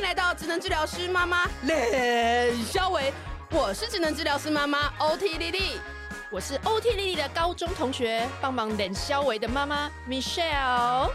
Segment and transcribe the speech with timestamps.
[0.00, 1.76] 迎来到智能治疗师妈妈冷
[2.64, 3.12] 肖维，
[3.50, 5.78] 我是智能治疗师妈妈 OT 丽丽，
[6.30, 11.10] 我是 OT 丽丽的高中同学，帮忙冷肖维的妈妈 Michelle。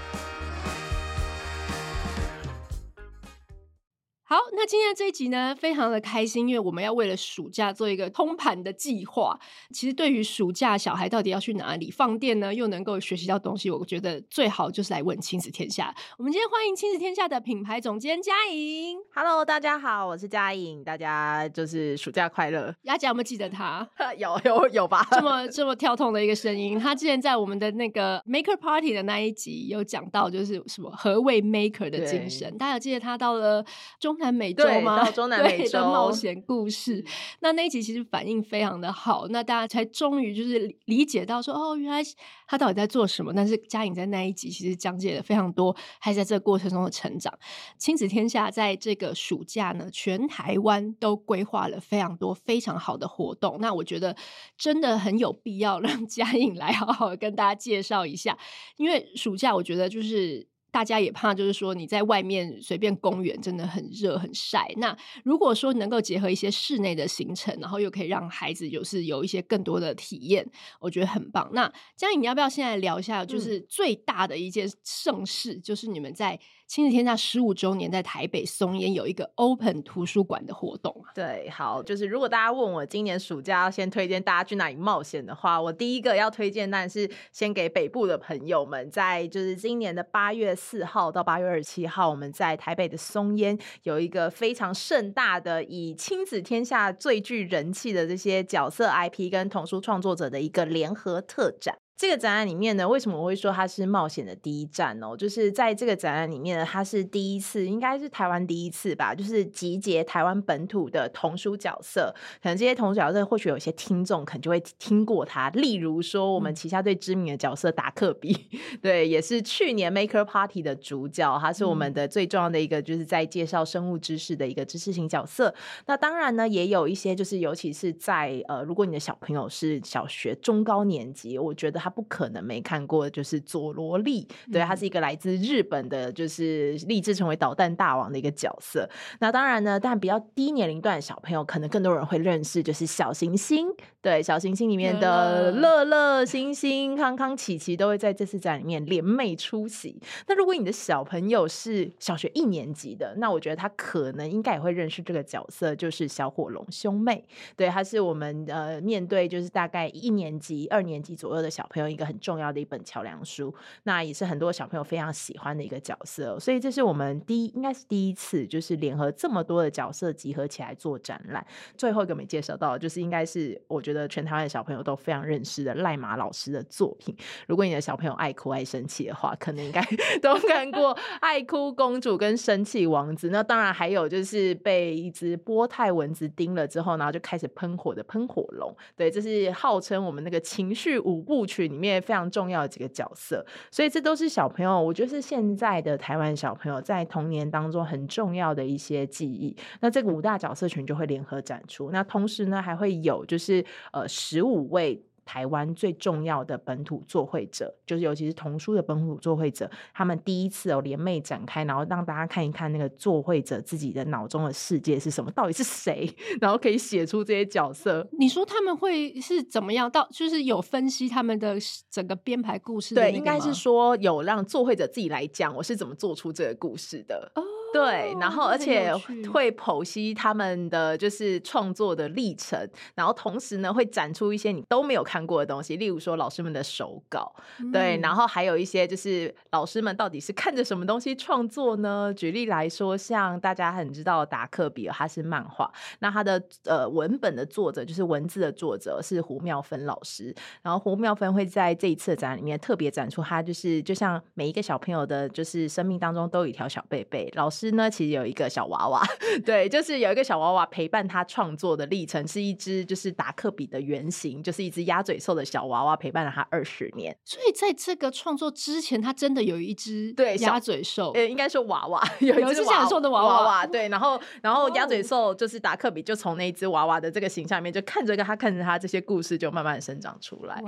[4.57, 9.37] 那今天的这一集呢，非常的开心，因为我们要为了暑假做一个通盘的计划。
[9.71, 15.93] 其实对于暑假小孩到底要去哪里放电呢，又能够学习到东西，我觉得最好就是来问亲子天下。
[16.17, 18.97] 我们今天欢迎亲子天下的品牌总监佳颖。
[19.13, 22.73] Hello，大家好，我是佳颖，大家就是暑假快乐。
[22.83, 23.85] 雅姐有没有记得他？
[24.17, 25.05] 有有有吧？
[25.11, 32.57] 这么这么跳痛的一个声音，他之前在我们的那个 Maker Party 的那一集有讲到，就是什么何谓 Maker 的精神。
[32.57, 33.65] 大家有记得他到了。
[33.99, 35.03] 中南美洲吗？
[35.03, 37.03] 到中南美洲的冒险故事，
[37.39, 42.01] 那那一集其实反应非常的好，那大家才终于就是理解到说，哦，原来
[42.47, 43.33] 他到底在做什么。
[43.33, 47.33] 但是嘉颖在那一集其实讲解了非常多，还在这个过程中的成长。
[47.77, 53.57] 亲子天下在这个暑假呢，全台湾都规划了非常多非常好的活动。
[53.59, 54.15] 那我觉得
[54.57, 58.37] 真的很有必要让 嘉颖来好好跟大家介绍一下，
[58.77, 60.47] 因为暑假我觉得就是。
[60.75, 64.67] 大家也怕，就是说你在外面随便公园真的很热很晒。
[64.75, 70.45] 那如果说能够结合一些室内的行程，然后又可以让孩子就是有一些更多的体验，
[70.81, 71.49] 我觉得很棒。
[71.53, 76.37] 那佳颖，你要不要现在聊一下，就是最大的一件盛事，嗯、就是你们在。
[76.67, 81.13] 亲子天下十五周年在台北松烟有一个 Open 图书馆的活动啊。
[81.13, 101.77] 对，好，就是如果大家问我今年暑假要先推荐大家去哪里冒险的话，我第一个要推荐，但是先给北部的朋友们，在就是今年的八月四号到八月二十七号，我们在台北的松烟有一个非常盛大的以亲子天下最具人气的这些角色 IP 跟童书创作者的一个联合特展。
[101.97, 105.15] 这个展览里面呢，为什么我会说它是冒险的第一站哦？
[105.15, 112.13] 就是在这个展览里面呢，它是第一次，应该是台湾第一次吧，就是集结台湾本土的童书角色。
[112.43, 118.49] 可能这些童书角色，或许有些听众可能就会听过它，例如说我们旗下最知名的角色达克比，
[118.83, 125.55] 对，也是去年 Maker Party 的主角，他是我们的最重要的一个，就是在介绍生物知识的一个知识型角色。
[125.85, 131.84] 那当然呢，也有一些就是，尤其是在呃，如果你的小朋友是小学中高年级，我觉得。
[131.85, 138.89] 他不可能没看过，就是佐罗利，对，他是一个来自日本的，就是立志成为导弹大王的一个角色。
[139.19, 143.67] 那当然呢，但比较低年龄段的小朋友，可能更多人会认识，就是小行星，
[144.01, 150.01] 对，小行星里面的乐乐、星星、康康、琪琪都会在这次展里面联袂出席。
[150.27, 157.23] 那如果你的小朋友是小学一年级的，那我觉得他可能应该也会认识这个角色，就是小火龙兄妹。
[157.55, 161.74] 对，他是我们呃面对就是大概一年级、二年级左右的小朋友。
[161.75, 163.53] 朋友一个很重要的一本桥梁书，
[163.83, 171.45] 那也是很多小朋友非常喜欢的一个角色，所以这是我们第一，应该是第一次，就是联合这么多的角色集合起来做展览。
[171.75, 177.13] 最后一个没介绍到，就是应该是我觉得全台湾的小朋友都非常认识的赖马老师的作品。
[177.45, 179.81] 如果你的小朋友爱哭爱生气的话，可能应该
[180.23, 183.27] 都看过《爱哭公主》跟《生气王子》。
[183.31, 188.73] 那当然还有就是被一只波泰蚊子叮了之后，然后就开始喷火的喷火龙。
[188.95, 191.64] 对，这是号称我们那个情绪五部曲。
[191.67, 199.55] 里面非常重要的几个角色，所以这都是小朋友，我觉得是现在的台湾小朋友在童年当中很重要的一些记忆。
[199.79, 205.01] 那这个五大角色群就会联合展出，那同时呢还会有就是呃十五位。
[205.25, 216.07] 台湾最重要的本土作绘者，就是尤其是童书的本土作绘者，他们第一次哦联袂展开，然后让大家看一看那个作绘者自己的脑中的世界是什么，到底是谁，
[216.39, 218.07] 然后可以写出这些角色。
[218.19, 219.89] 你说他们会是怎么样？
[219.89, 221.57] 到就是有分析他们的
[221.89, 227.31] 整个编排故事，对，应该是说有让作绘者自己来讲，我是怎么做出这个故事的。
[227.35, 227.41] 哦
[227.73, 228.93] 对，然后而且
[229.33, 232.57] 会剖析他们的就是创作的历程，
[232.93, 242.13] 然后同时呢会展出一些你都没有看过的东西，例如说老师们的手稿，嗯、对，然后还有一些就是老师们到底是看着什么东西创作呢？
[242.15, 245.69] 举例来说，像大家很知道的达克比尔，他是漫画，
[245.99, 257.64] 那他的呃文本的作者就是文字的作者是胡妙芬老师，然后胡妙芬会在这一次的展览里面特别展出他就是就像每一个小朋友的就是生命当中都有一条小贝贝，老师。
[257.71, 259.01] 呢，其实有一个小娃娃，
[259.45, 267.15] 对，就是有一个小娃娃陪伴他创作的历程，是一只就是达克比的原型，就是一只鸭嘴兽的小娃娃陪伴了他二十年。
[267.23, 280.61] 所以在这个创作之前，他真的有一只对鸭嘴兽，呃，应该说娃娃，有一只想说的娃娃，娃娃，对，然后然后鸭嘴兽就是达克比，就从那只娃娃的这个形象里面，就看着他，看着他这些故事就慢慢生长出来。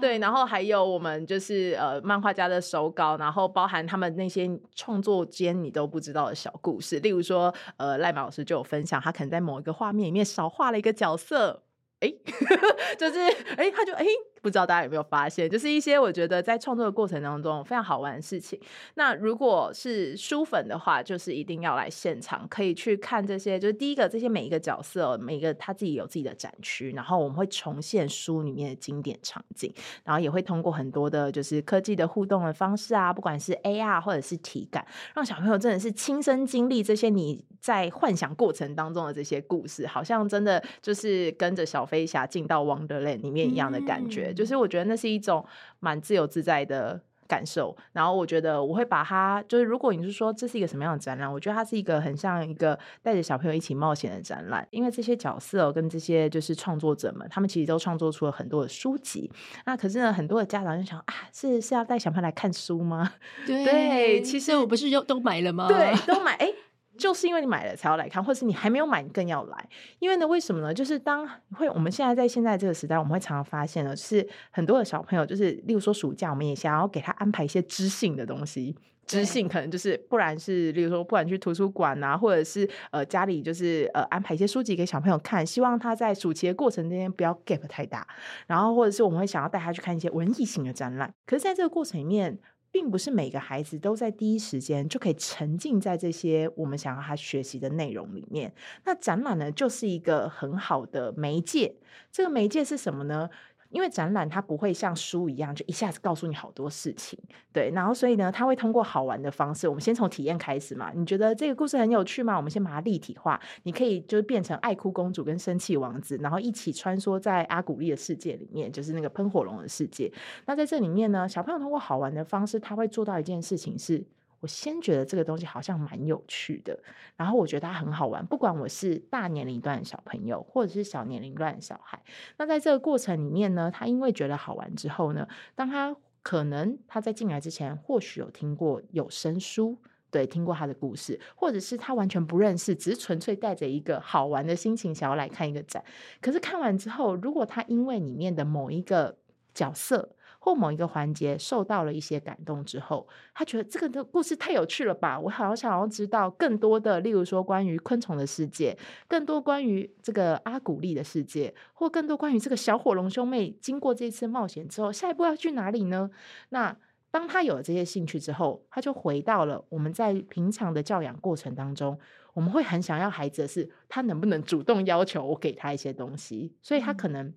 [0.00, 11.62] 对，然后还有我们就是呃漫画家的手稿，然后包含他们那些创作间你都不知道小故事，例如说，呃，赖马老师就有分享，他可能在某一个画面里面少画了一个角色。
[12.00, 12.12] 哎，
[12.98, 13.20] 就是
[13.56, 14.04] 哎，他就哎，
[14.42, 18.60] 不知道大家有没有发现，就是一些我觉得在创作的过程当中非常好玩的事情。
[18.94, 23.58] 那如果是书粉的话，就是一定要来现场，可以去看这些。
[23.58, 29.72] 就是第一个，这些每一个角色，每一个他自己有自己的展区，然后我们会重现书里面的经典场景，
[30.02, 34.84] 然后也会通过很多的，就是科技的互动的方式啊，不管是 AR 或者是体感，
[35.14, 45.44] 让小朋友真的是亲身经历这些你在幻想过程当中的这些故事，好像真的就是跟着小飞侠进到 Wonderland 里面一样的感觉，就是我觉得那是一种
[45.80, 47.74] 蛮自由自在的感受。
[47.92, 59.30] 然后我觉得我会把它，就是如果你是说这是一个什么样的展览，我觉得它是一个很像一个带着小朋友一起冒险的展览，因为这些角色跟这些就是创作者们，他们其实都创作出了很多的书籍。
[59.64, 63.12] 那可是呢，很多的家长就想啊，是是要带小朋友来看书吗？
[63.46, 65.68] 对，对其实我不是又都买了吗？
[65.68, 66.34] 对，都买。
[66.34, 66.52] 哎。
[66.98, 69.68] 就是因为你买了才要来看，或是你还没有买，你更要来。
[69.98, 70.72] 因为呢，为什么呢？
[70.72, 78.76] 就是当会我们现在在现在这个时代，我们会常常发现呢，是很多的小朋友，就是例如说暑假，我们也想要给他安排一些知性的东西。
[79.04, 88.06] 知性可能就是，不然是例如说，不管去图书馆啊，或者是呃家里就是呃安排一些书籍给小朋友看，希望他在暑期的过程之间不要 gap 太大。
[88.46, 91.12] 然后或者是我们会想要带他去看一些文艺型的展览。
[91.26, 92.38] 可是在这个过程里面，
[92.72, 98.52] 并不是每个孩子都在第一时间就可以沉浸在这些我们想要他学习的内容里面。
[98.84, 101.76] 那展览呢，就是一个很好的媒介。
[102.10, 103.28] 这个媒介是什么呢？
[103.72, 107.18] 因为展览它不会像书一样，就一下子告诉你好多事情，
[107.52, 107.70] 对。
[107.70, 110.92] 然后所以呢，它会通过好玩的方式，我们先从体验开始嘛。
[110.94, 112.36] 你觉得这个故事很有趣吗？
[112.36, 113.40] 我们先把它立体化。
[113.62, 120.12] 你可以就是变成爱哭公主跟生气王子，然后一起穿梭在阿古丽的世界里面，就是那个喷火龙的世界。
[120.46, 124.04] 那在这里面呢，小朋友通过好玩的方式，他会做到一件事情是。
[124.42, 126.76] 我先觉得这个东西好像蛮有趣的，
[127.16, 128.26] 然后我觉得它很好玩。
[128.26, 132.02] 不管我是大年龄段的小朋友，或者是小年龄段的小孩，
[132.38, 135.94] 那在这个过程里面呢，他因为觉得好玩之后呢，当他
[136.24, 139.78] 可能他在进来之前，或许有听过有声书，
[140.10, 145.84] 对，听过他的故事，或者是他完全不认识，只是纯粹带着一个好玩的心情想要来看一个展。
[146.20, 149.16] 可是看完之后，如果他因为里面的某一个
[149.54, 155.16] 角色，或某一个环节受到了一些感动之后，他觉得这个的故事太有趣了吧！
[155.16, 166.10] 我好想要知道更多的，例如说关于昆虫的世界，更多关于这个阿古丽的世界，或更多关于这个小火龙兄妹经过这次冒险之后，下一步要去哪里呢？
[166.48, 166.76] 那
[167.12, 171.96] 当他有了这些兴趣之后，他就回到了我们在平常的教养过程当中，
[172.34, 177.32] 我们会很想要孩子的是，他能不能主动要求我给他一些东西，所以他可能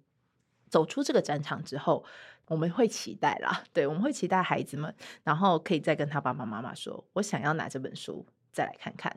[0.69, 2.03] 走出这个战场之后。
[2.47, 4.93] 我们会期待啦， 对，我们会期待孩子们，
[5.23, 9.15] 然后可以再跟他爸爸妈妈说，我想要拿这本书再来看看，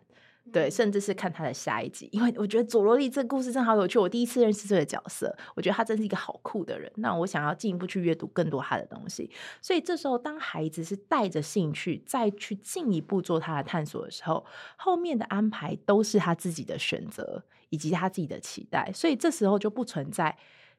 [0.51, 9.31] 对，甚至是看他的下一集，因为我觉得佐罗莉这个故事真好有趣，我第一次认识这个角色，我觉得他真是一个好酷的人，那我想要进一步去阅读更多他的东西，
[9.61, 14.47] 所以这时候当孩子是带着兴趣再去进一步做他的探索的时候，
[14.77, 20.35] 后面的安排都是他自己的选择以及他自己的期待，所以这时候就不存在。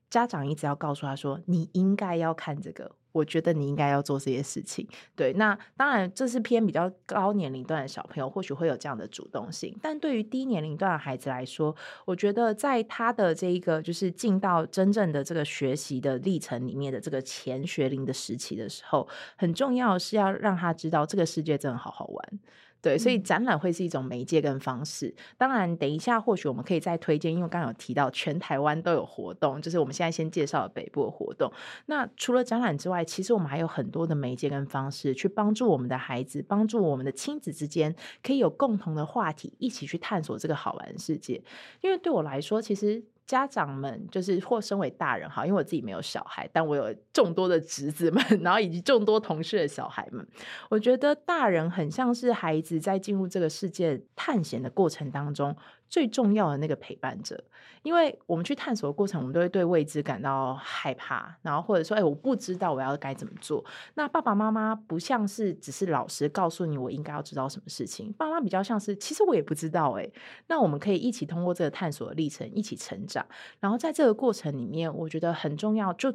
[0.10, 9.76] 家长一直要告诉他说：“你应该要看这个，我觉得你应该要做这些事情。”对，那当然这是偏比较高年龄段的小朋友，或许会有这样的主动性。
[9.82, 11.76] 但对于低年龄段的孩子来说，
[12.06, 22.40] 我觉得在他的这一个就是进到真正的这个学习的历程里面的这个前学龄的时期的时候，很重要是要让他知道这个世界真的好好玩。
[22.82, 25.14] 对，所以展览会是一种媒介跟方式。
[25.38, 31.52] 当然，等一下或许我们可以再推荐，因为刚刚有提到全台湾都有活动，就是我们现在先介绍北部的活动。
[31.88, 37.94] 那除了展览之外，其实我们还有很多的媒介跟方式，去帮助我们的孩子，帮助我们的亲子之间，
[38.24, 41.44] 可以有共同的话题，一起去探索这个好玩的世界。
[41.82, 43.04] 因为对我来说，其实。
[43.30, 50.28] 家长们就是或身为大人哈，因为我自己没有小孩，但我有众多的侄子们， 然后以及众多同事的小孩们，
[50.68, 55.56] 我觉得大人很像是孩子在进入这个世界探险的过程当中。
[55.90, 57.44] 最重要的那个陪伴者，
[57.82, 63.64] 因为我们去探索的过程，我们都会对未知感到害怕，然后或者说，哎，我不知道我要该怎么做。
[63.96, 70.10] 那爸爸妈妈不像是只是老师告诉你我应该要知道什么事情，爸妈比较像是其实我也不知道哎。
[70.48, 73.26] 那我们可以一起通过这个探索的历程，一起成长。
[73.60, 76.14] 然后在这个过程里面，我觉得很重要就。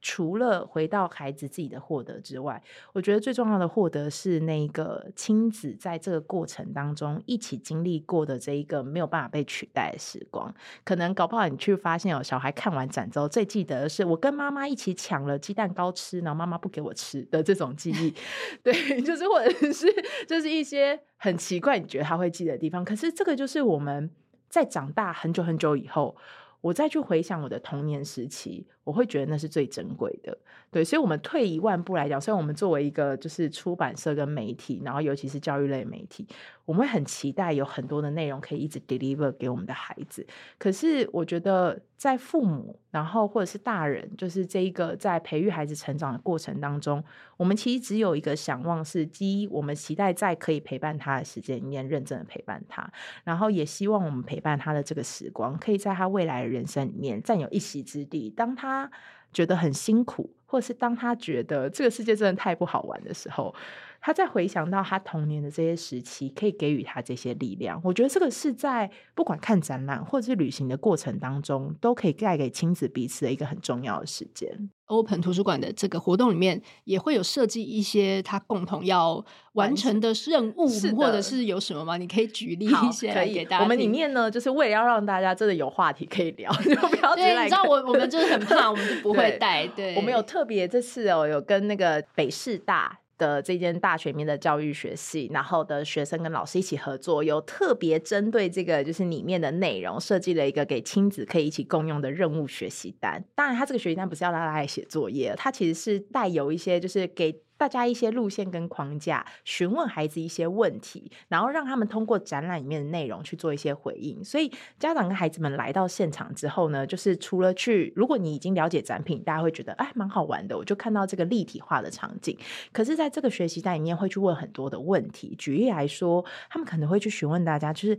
[0.00, 10.54] 除了回到孩子自己的获得之外，我觉得最重要的获得是那个亲子在这个过程当中一起经历过的这一个没有办法被取代的时光。
[10.84, 18.14] 可能搞不好你去发现，有小孩看完展之后，最记得的是我跟妈妈一起抢了鸡蛋糕吃，然后妈妈不给我吃的这种记忆。
[18.62, 19.86] 对，就是或者是
[20.26, 22.84] 就是一些很奇怪，你觉得他会记得的地方。
[22.84, 24.10] 可是这个就是我们
[24.48, 26.16] 在长大很久很久以后，
[26.60, 28.66] 我再去回想我的童年时期。
[28.82, 30.36] 我会觉得那是最珍贵的，
[30.68, 36.26] 对，所以，我们退一万步来讲，虽然我们作为一个就是出版社跟媒体，然后尤其是教育类媒体，
[36.64, 40.26] 我们会很期待有很多的内容可以一直 deliver 给我们的孩子。
[40.58, 47.04] 可是，我觉得在父母，然后或者是大人，就是这一个在培育孩子成长的过程当中，
[47.36, 52.90] 我们其实只有一个想望是：第一，我们期待在可以陪伴他的时间里面认真的陪伴他，
[53.22, 58.28] 然后也希望我们陪伴他的这个时光，可以在他未来人生里面占有一席之地。
[58.28, 58.90] 当他
[59.32, 63.54] 觉得很辛苦，或是当他觉得这个世界真的太不好玩的时候，
[64.00, 67.80] 他在回想到他童年的这些时期，可以给予他这些力量。
[67.84, 74.70] 我觉得这个是在不管看展览或者是旅行的过程当中，都可以带给亲子彼此的一个很重要的时间。
[74.86, 80.66] Open 图书馆的这个活动里面，也会有设计一些他共同要完成的任务，
[80.96, 81.96] 或者是有什么吗？
[81.96, 83.62] 你可以举例一些来给大家。
[83.62, 87.44] 我们里面呢，就是为了要让大家真的有话题可以聊， 就不要直接来。
[87.44, 89.64] 你知道我我们就是很怕，我们就不会 带。
[89.68, 92.98] 对，我们有特别这次哦，有跟那个北师大。
[93.20, 103.22] 的这间大学里面的教育学系，然后的学生跟老师一起合作，有特别针对这个就是里面的内容设计了一个给亲子可以一起共用的任务学习单。
[103.34, 107.42] 当然，他这个学习单不是要让大家来写作业，他其实是带有一些就是给。
[107.60, 114.24] 大家一些路线跟框架，询问孩子一些问题，然后让他们通过展览里面的内容去做一些回应。
[114.24, 122.34] 所以家长跟孩子们来到现场之后呢，就是除了去，如果你已经了解展品，大家会觉得哎，蛮好玩的，我就看到这个立体化的场景。
[122.72, 125.34] 可是，在这个学习单里面会去问很多的问题。
[125.36, 127.98] 举例来说，他们可能会去询问大家，就是。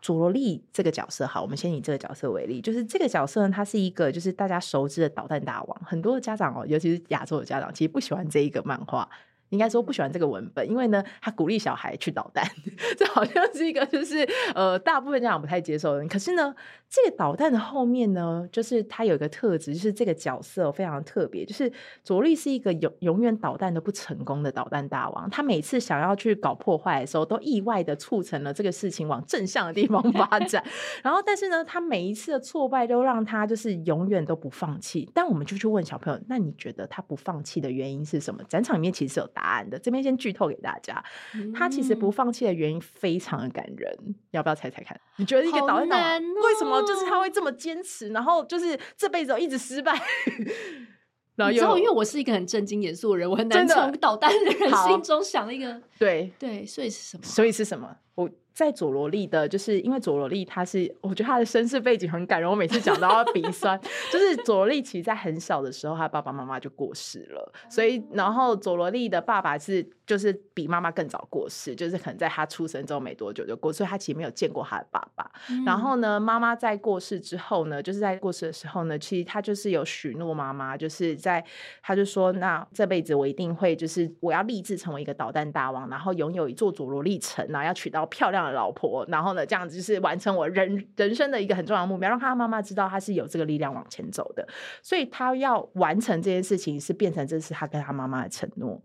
[0.00, 9.08] 佐罗利这个角色，好，我们先以这个角色为例，就是这个角色呢，他是一个就是大家熟知的导弹大王，很多的家长哦，尤其是亚洲的家长，其实不喜欢这一个漫画。
[9.50, 12.44] 应该说不喜欢这个文本，因为呢，他鼓励小孩去捣蛋，
[12.96, 16.06] 这好像是一个就是呃，大部分家长不太接受的。
[16.06, 16.54] 可是呢，
[16.88, 21.72] 这个捣蛋的后面呢，就是他有一个特质，就是这个角色非常特别，就是
[22.04, 25.28] 佐莉是一个永永远捣蛋都不成功的捣蛋大王。
[25.30, 30.62] 他每次想要去搞破坏的时候，都意外的促成了这个事情往正向的地方发展。
[31.02, 35.08] 然后，但是呢，他每一次的挫败都让他就是永远都不放弃。
[35.14, 38.42] 但我们就去问小朋友，那你觉得他不放弃的原因是什么？
[38.44, 39.26] 展场里面其实有。
[39.38, 41.00] 答案的，这边先剧透给大家，
[41.34, 43.96] 嗯、他其实不放弃的原因非常的感人，
[44.32, 45.00] 要不要猜猜看？
[45.16, 49.92] 你觉得一个导演为什么就是他会这么坚持，然后就是这辈子一直失败？
[51.36, 57.22] 然后，因为我是一个很正经严肃的人，我很难从捣蛋的人心中想一个对对，所以是什么？
[57.22, 57.96] 所以是什么？
[58.16, 58.28] 我。
[58.58, 63.80] 在佐罗莉的，就是因为佐罗莉她是，我觉得她的身世背景很感人，我每次讲都要鼻酸。
[64.12, 75.30] 就是佐罗莉其实在很小的时候，她爸爸妈妈就过世了，所以然后佐罗莉的爸爸是就是比妈妈更早过世，就是可能在她出生之后没多久就过世，所以她其实没有见过她的爸爸。
[75.50, 81.44] 嗯、然后呢，妈妈在过世之后呢，就是在过世的时候呢，其实她就是有许诺妈妈，就是在
[81.80, 94.46] 她就说，那这辈子我一定会就是我要立志成为一个导弹大王，然后拥有一座佐罗莉城，然后要娶到漂亮的老婆，然后呢，这样子就是完成我人人生的一个很重要的目标，让他妈妈知道他是有这个力量往前走的，
[94.82, 98.80] 所以他要完成这件事情，是变成这是他跟他妈妈的承诺，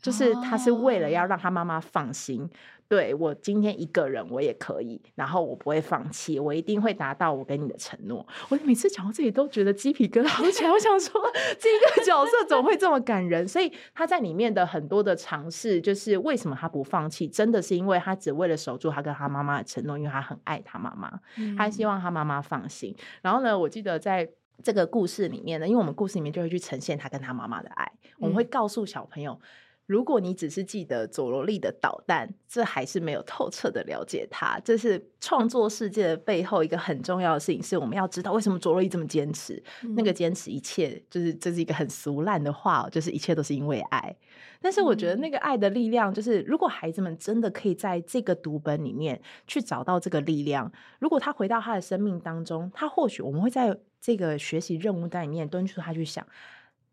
[0.00, 2.50] 就是他是为了要让他妈妈放心。
[2.88, 8.26] 对，我今天一个人我也可以，然后我不会放弃，我一定会达到我给你的承诺。
[8.48, 11.20] 我每次讲到这里都觉得鸡皮疙瘩起来，我想说
[11.58, 13.46] 这个角色怎么会这么感人？
[13.48, 22.94] 所以他在里面的很多的尝试，就是为什么他不放弃，真的是因为他只为了守住他跟他妈妈的承诺，因为他很爱他妈妈，嗯、他希望他妈妈放心。
[23.22, 24.28] 然后呢，我记得在
[24.62, 29.40] 这个故事里面呢，因为我们故事里面就会去呈现他跟他妈妈的爱，我们会告诉小朋友。
[29.86, 34.58] 如果你只是记得佐罗利的导弹，这还是没有透彻的了解他。
[34.64, 39.62] 这是创作世界的背后一个很重要的事情，是我们要知道为什么佐罗利这么坚持。
[39.82, 44.16] 嗯、那个坚持一切，就是这是一个很俗烂的话，就是一切都是因为爱。
[44.60, 56.26] 但是我觉得那个爱的力量，就是如果孩子们真的可以在这个读本里面去找到这个力量，如果他回到他的生命当中，他或许我们会在这个学习任务单里面敦促他去想，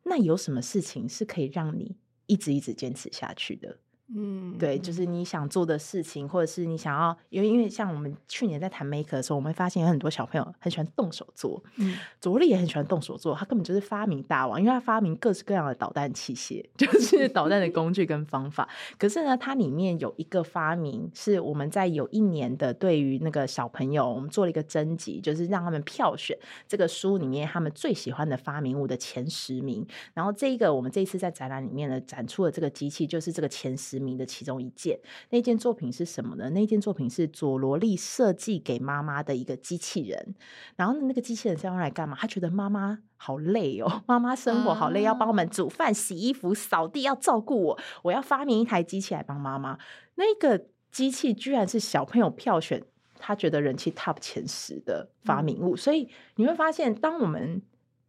[0.03, 1.95] 那有什么事情是可以让你。
[2.31, 3.77] 一直一直坚持下去的，
[4.13, 18.68] 嗯，对，就是你想做的事情，或者是你想要，因为因为像我们去年在谈 Maker 的时候，我们会发现有很多小朋友很喜欢动手做，嗯，佐罗力也很喜欢动手做，他根本就是发明大王，因为他发明各式各样的导弹器械， 就是导弹的工具跟方法。
[18.98, 26.38] 可是呢，它里面有一个发明是我们在有一年的对于那个小朋友，我们做了一个征集，就是让他们票选
[26.68, 29.86] 这个书里面他们最喜欢的发明物的前十名。
[30.13, 35.00] 然后这一个我们这一次在展览里面呢展出的这个机器，就是这个前十名的其中一件。
[35.29, 36.50] 那件作品是什么呢？
[36.50, 40.36] 那件作品是佐罗利设计给妈妈的一个机器人。
[40.75, 42.17] 然后那个机器人是用来干嘛？
[42.20, 47.79] 他觉得妈妈好累哦， 妈妈生活好累，要帮我们煮饭、洗衣服、扫地，要照顾我。
[48.03, 49.77] 我要发明一台机器来帮妈妈。
[50.15, 52.84] 那个机器居然是小朋友票选，
[53.17, 55.75] 他觉得人气 top 前十的发明物。
[55.75, 55.77] 嗯。
[55.77, 57.62] 所以你会发现，当我们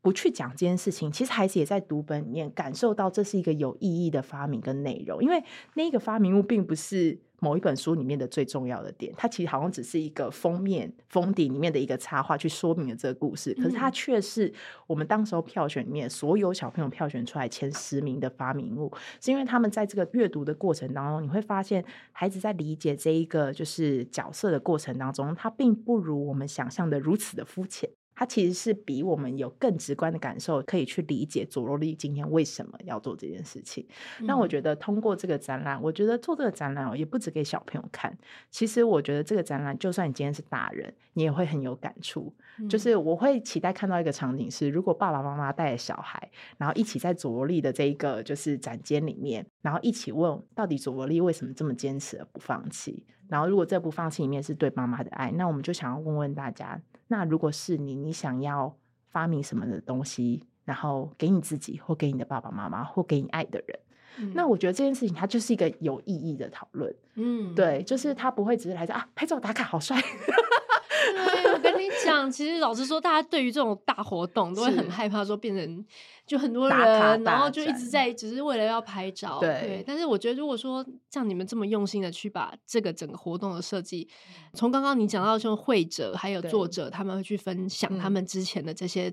[0.02, 5.42] 不去讲这件事情，其实孩子也在读本里面感受到这是一个有意义的发明跟内容，因为
[5.74, 14.52] 那个发明物并不是某一本书里面的最重要的点，它其实好像只是一个封面封底里面的一个插画去说明了这个故事，可是它却是
[14.88, 27.88] 我们当时候票选里面所有小朋友票选出来前十名的发明物，是因为他们在这个阅读的过程当中，你会发现孩子在理解这一个就是角色的过程当中，他并不如我们想象的如此的肤浅。
[28.22, 33.84] 它其实是比我们有更直观的感受，可以去理解佐罗力今天为什么要做这件事情。
[34.20, 34.26] 嗯。
[34.28, 38.16] 那我觉得通过这个展览，我觉得做这个展览哦也不止给小朋友看。
[38.48, 42.32] 其实我觉得这个展览，就算你今天是大人，你也会很有感触。
[42.60, 42.68] 嗯。
[42.68, 53.04] 就是我会期待看到一个场景是，如果爸爸妈妈带着小孩，然后一起在佐罗力的这一个就是展间里面，然后一起问到底佐罗力为什么这么坚持而不放弃。
[53.26, 56.80] 然后如果这不放弃里面是对妈妈的爱，那我们就想要问问大家。
[57.12, 58.74] 那如果是你，你想要
[59.10, 63.78] 发明什么的东西，然后给你自己，或给你的爸爸妈妈，或给你爱的人，
[64.18, 66.94] 嗯、那我觉得这件事情它就是一个有意义的讨论。
[67.14, 70.00] 嗯，对，就是他不会只是来说啊，拍照打卡好帅。
[70.00, 75.84] 对，我跟你讲，其实老实说，大家对于这种大活动都会很害怕，说变成
[76.26, 79.38] 就很多人，然后就一直在只是为了要拍照。
[79.40, 84.08] 对，对，但是我觉得，如果说像你们这么用心的去把这个整个活动的设计，
[84.54, 89.12] 从刚刚你讲到说绘者还有作者，他们会去分享他们之前的这些。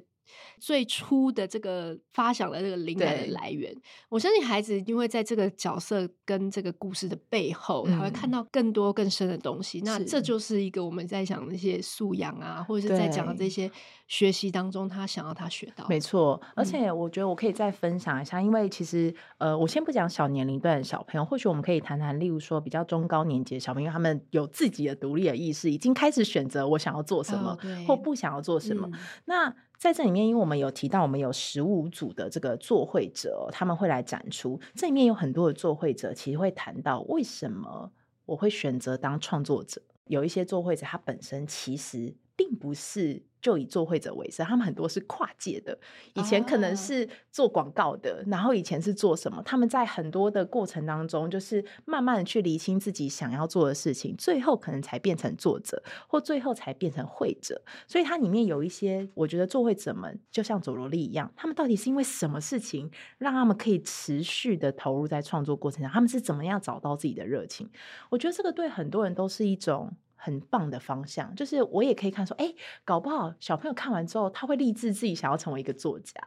[0.59, 3.75] 最初的这个发想的这个灵感的来源，
[4.09, 9.79] 我相信孩子一定会在这个角色跟这个故事的背后，他会看到更多更深的东西。
[9.79, 13.71] 嗯、那这就是一个我们在讲那些素养啊，或者是在讲的这些
[14.07, 15.87] 学习当中，他想要他学到。
[15.87, 28.87] 没错，而且我觉得我可以再分享一下，嗯、因为其实呃，我先不讲小年龄段的小朋友，或许我们可以谈谈，例如说比较中高年级的小朋友，他们有自己的独立的意识，已经开始选择我想要做什么，哦、或不想要做什么。
[28.91, 34.59] 嗯、那在这里面，因为我们有提到，我们有十五组的这个作会者，他们会来展出。
[34.75, 37.89] 这里面有很多的作会者，其实会谈到为什么
[38.25, 39.81] 我会选择当创作者。
[40.07, 43.21] 有一些作会者，他本身其实并不是。
[43.41, 45.79] 就以做会者为生，他们很多是跨界的。
[46.13, 48.33] 以前可能是做广告的，oh.
[48.33, 49.41] 然后以前是做什么？
[49.43, 57.61] 他们在很多的过程当中，就是慢慢的去厘清自己想要做的事情，最后可能才变成作者，或最后才变成会者。
[57.87, 65.89] 所以它里面有一些，我觉得做会者们就像佐罗利一样，他们到底是因为什么事情让他们可以持续的投入在创作过程上？
[65.89, 67.69] 他们是怎么样找到自己的热情？
[68.09, 69.95] 我觉得这个对很多人都是一种。
[70.21, 76.21] 很棒的方向，就是我也可以看说，哎、欸，搞不好小朋友看完之后，他会立志自己想要成为一个作家，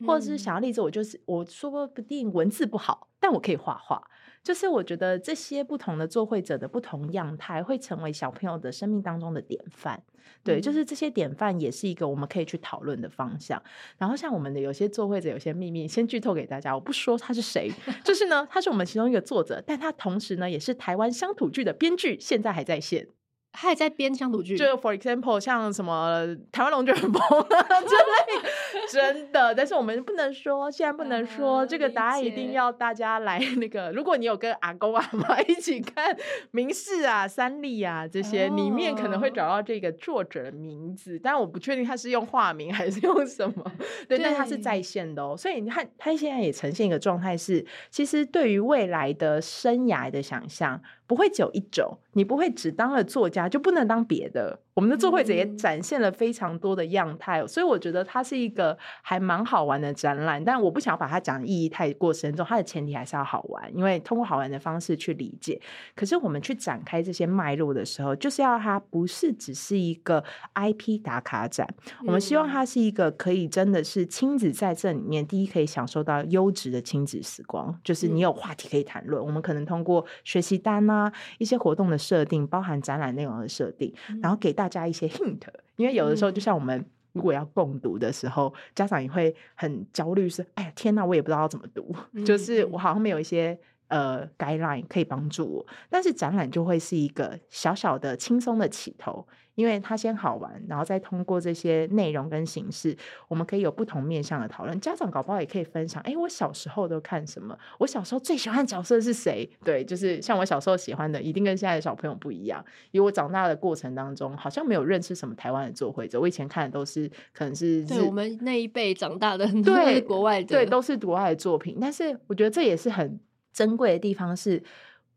[0.00, 4.02] 嗯、或者是想要立志，我就是我说不定文字不好，但我可以画画。
[4.44, 10.02] 就是我觉得这些不同的作绘者的不同样态，会成为小朋友的生命当中的典范。
[10.44, 13.60] 对，就是这些典范也是一个我们可以去讨论的方向。
[13.98, 17.70] 然后像我们的有些作绘者，有些秘密，先剧透给大家，我不说他是谁，
[18.04, 23.08] 就是呢，他是我们其中一个作者，但他同时呢，也是台湾乡土剧的编剧，现在还在线。
[23.52, 28.50] 他也在编乡土剧，就 for example 像什么台湾龙卷风之类，
[28.92, 29.54] 真的。
[29.54, 33.90] 但是我们不能说，现在不能说、嗯、这个答案，一定要大家来那个。
[33.92, 36.16] 如果你有跟阿公阿妈一起看
[36.52, 43.72] 明视啊、三立啊这些，里面可能会找到这个作者的名字，哦、但我不确定他是用化名还是用什么。
[44.06, 45.34] 对，对但他是在线的哦。
[45.36, 50.80] 所以你看，他现在也呈现一个状态是，其实对于未来的生涯的想象。
[51.08, 54.60] 不会只有一种，你不会只当了作家就不能当别的。
[54.74, 60.44] 我们的作会者也展现了非常多的样态，所以我觉得它是一个还蛮好玩的展览。
[60.44, 65.60] 但我不想把它讲的意义太过深重，它的前提还是要好玩，因为通过好玩的方式去理解。
[65.96, 70.22] 可是我们去展开这些脉络的时候，就是要它不是只是一个
[70.54, 71.66] IP 打卡展，
[72.06, 79.20] 我们希望它是一个可以真的是亲子在这里面，第一可以享受到优质的亲子时光，就是你有话题可以谈论。
[79.24, 80.97] 我们可能通过学习单啊，
[81.38, 85.42] 一些活动的设定，包含展览内容的设定，然后给大家一些 hint，
[85.76, 86.82] 因为有的时候就像我们
[87.12, 92.78] 如果要共读的时候，家长也会很焦虑，是哎呀天哪，我也不知道要怎么读，就是我。
[92.78, 93.58] 好像没有一些
[93.88, 99.26] 呃 guideline 可以帮助我，但是展览就会是一个小小的轻松的起头。
[99.58, 104.80] 因为它先好玩，然后再通过这些内容跟形式，我们可以有不同面向的讨论。
[104.80, 107.58] 家长搞不好也可以分享，哎，我小时候都看什么？
[107.78, 109.50] 我小时候最喜欢的角色是谁？
[109.64, 112.64] 对，就是像我小时候喜欢的，一定跟现在的小朋友不一样。
[112.92, 121.78] 因为我长大的过程当中，好像没有认识什么台湾的作绘者，我以前看的都是可能是对我们那一辈长大的 很多是国外的，对，都是国外的作品。
[121.80, 123.18] 但是我觉得这也是很
[123.52, 124.62] 珍贵的地方是。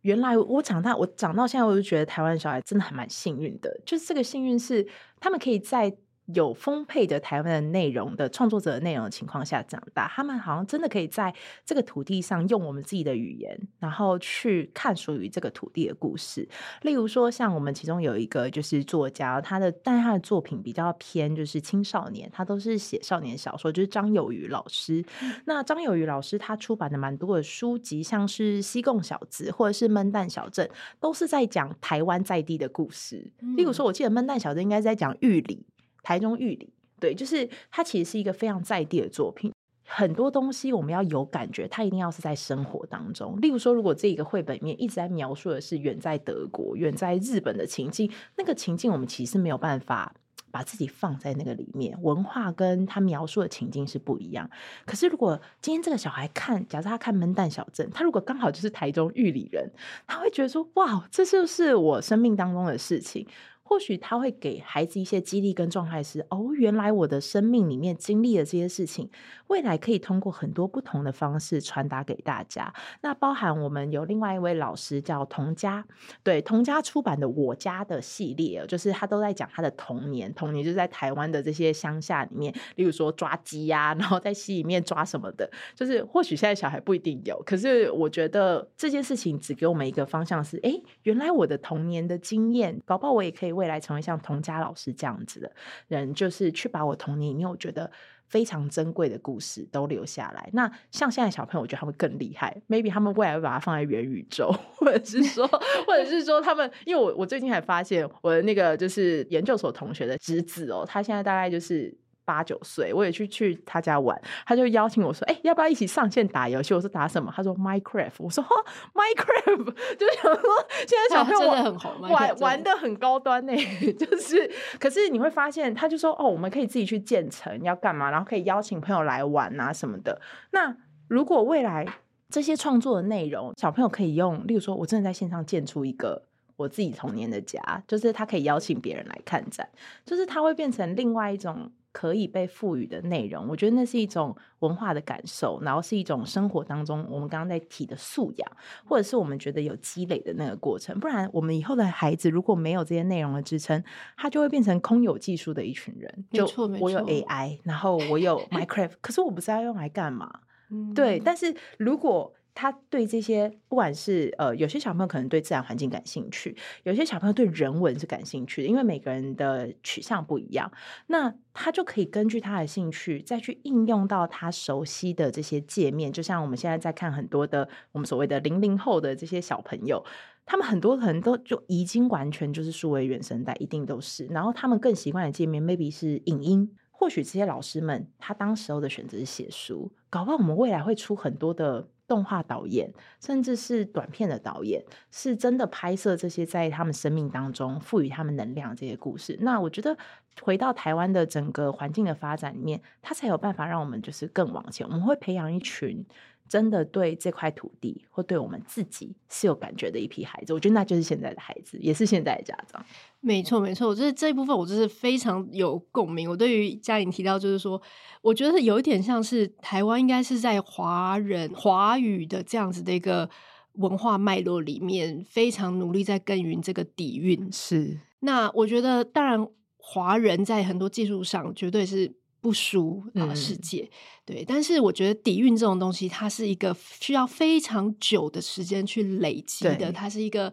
[0.01, 3.79] 原来我长大，我长到现在，我就觉得台湾小孩真的还蛮幸运的。
[3.85, 4.85] 就是这个幸运是，
[5.19, 5.95] 他们可以在。
[6.27, 11.33] 有丰沛的台湾的内容的创作者的内容的情况下长大，他们好像真的可以在
[11.65, 16.47] 这个土地上用我们自己的语言，然后去看属于这个土地的故事。
[16.83, 25.03] 例如说，像我们其中有一个就是作家，他的但他的作品比较偏就是青少年，他都是写少年小说，就是张友渔老师。
[25.21, 30.65] 嗯、那张友渔老师他出版的蛮多的书籍，像是《西贡小子》或者是《闷蛋小镇》，
[30.99, 33.31] 都是在讲台湾在地的故事。
[33.41, 35.65] 嗯、例如说，我记得《闷蛋小镇》应该是在讲玉里。
[36.03, 39.51] 台中玉里，对，就是它其实是一个非常在地的作品。
[39.93, 43.37] 很多东西我们要有感觉，它一定要是在生活当中。
[43.41, 50.15] 例如说，如果这一个绘本里面一直在描述的是远在德国、远在日本的情境，那个情境我们其实没有办法
[50.49, 52.01] 把自己放在那个里面。
[52.01, 54.49] 文化跟他描述的情境是不一样。
[54.85, 59.69] 可是如果今天这个小孩看，假设他看《闷蛋小镇》，他如果刚好就是台中玉里人，
[60.07, 63.27] 他会觉得说：“哇，这就是我生命当中的事情。”
[63.71, 69.09] 或许他会给孩子一些激励跟状态，是哦，原来我的生命里面经历了这些事情，
[69.47, 72.73] 未来可以通过很多不同的方式传达给大家。
[72.99, 75.85] 那包含我们有另外一位老师叫童家，
[76.21, 93.60] 对，童家出版的《我家》的系列，就是他都在讲他的童年，童年就是在台湾的这些乡下里面，例如说抓鸡呀、 然后在溪里面抓什么的，就是或许现在小孩不一定有，可是我觉得这件事情只给我们一个方向是，哎，原来我的童年的经验，搞不好我也可以。
[93.61, 95.51] 未来成为像童佳老师这样子的
[95.87, 97.89] 人，就是去把我童年里面我觉得
[98.25, 100.49] 非常珍贵的故事都留下来。
[100.53, 105.45] 那像现在小朋友，我觉得他们更厉害，maybe 他们未来会把它放在元宇宙，或者是说，
[105.85, 111.95] 或者是说他们，因为我我最近还发现我的那个就是研究所同学的侄子哦，他现在大概就是。
[112.31, 118.55] 八九岁，我也去去他家玩，他就邀请我说：“哎、欸，要不要一起上线打游戏？”我说：“打什么？”他说：“Minecraft。”我说：“哈
[118.93, 119.65] ，Minecraft
[119.99, 120.49] 就想说
[120.87, 123.51] 现在小朋友玩的很好玩玩的很高端呢。
[123.99, 128.09] ”就是，可是你会发现，他就说：“哦，我们可以自己去建成，要干嘛？
[128.09, 130.73] 然后可以邀请朋友来玩啊什么的。”那
[131.09, 131.85] 如果未来
[132.29, 136.23] 这些创作的内容，小朋友可以用，例如说，我真的在线上建出一个。
[136.57, 139.67] 我自己童年的家，就是他可以邀请别人来看展，
[140.05, 143.47] 就是他会变成另外一种可以被赋予的内容。
[143.47, 148.51] 我觉得那是一种文化的感受，然后是一种生活当中我们刚刚在提的素养，
[148.85, 150.99] 或者是我们觉得有积累的那个过程。
[150.99, 153.83] 不然，我们以后的孩子如果没有这些内容的支撑，
[154.17, 156.25] 他就会变成空有技术的一群人。
[156.31, 156.45] 就
[156.79, 160.41] 我有 AI，然后我有 Minecraft，可是我不知道要用来干嘛。
[160.69, 170.71] 嗯、对，但是如果他对这些，不管是呃，有些小朋友可能对自然环境感兴趣，有些小朋友对人文是感兴趣的，因为每个人的取向不一样，
[171.07, 176.11] 那他就可以根据他的兴趣，再去应用到他熟悉的这些界面。
[176.11, 180.03] 就像我们现在在看很多的我们所谓的零零后的这些小朋友，
[180.45, 184.25] 他们很多可能都就已经完全就是数位原生代，一定都是。
[184.25, 186.69] 然后他们更习惯的界面，maybe 是影音。
[186.91, 191.87] 或许这些老师们他当时候的选择是写书，搞不好我们未来会出很多的。
[192.11, 199.37] 动画导演，甚至是短片的导演，是真的拍摄这些在他们生命当中赋予他们能量这些故事。
[199.39, 199.97] 那我觉得
[200.41, 204.85] 回到台湾的整个环境的发展里面，他才有办法让我们就是更往前。
[204.85, 206.05] 我们会培养一群。
[206.51, 212.85] 真的对这块土地或对我们自己是有感觉的一批孩子，我觉得那就是现在的孩子，也是现在的家长。
[213.21, 216.29] 没错，没错，我觉得这一部分我就是非常有共鸣。
[216.29, 217.81] 我对于嘉颖提到，就是说，
[218.21, 223.29] 我觉得有一点像是台湾应该是在华人华语的这样子的一个
[223.75, 227.49] 文化脉络里面，非常努力在耕耘这个底蕴。
[227.49, 227.97] 是。
[228.19, 233.89] 那我觉得，当然，华人在很多技术上绝对是不输啊世界，嗯、
[234.25, 234.43] 对。
[234.43, 240.51] 但是我觉得底蕴这种东西，它是一个需要非常久的时间去累积的，它是一个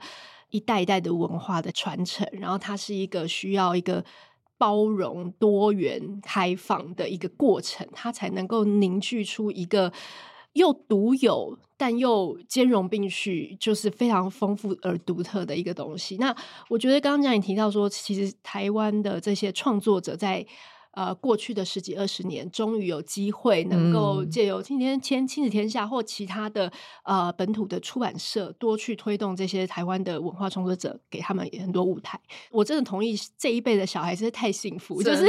[0.51, 4.05] 一代一代的文化的传承，然后它是一个需要一个
[4.59, 9.91] 包容、多元、开放的一个过程，它才能够凝聚出一个。
[10.55, 16.17] 又独有，但又兼容并蓄，就是非常丰富而独特的一个东西。
[16.17, 16.35] 那
[16.69, 20.45] 我觉得刚刚讲你提到说，其实台湾的这些创作者在。
[20.93, 26.73] 呃，过去的十几二十年，终于有机会能够借由今天签亲子天下或其他的
[27.05, 32.19] 呃本土的出版社，多去推动这些台湾的文化创作者，给他们很多舞台。
[32.51, 35.27] 我真的同意，这一辈的小孩真是太幸福，就是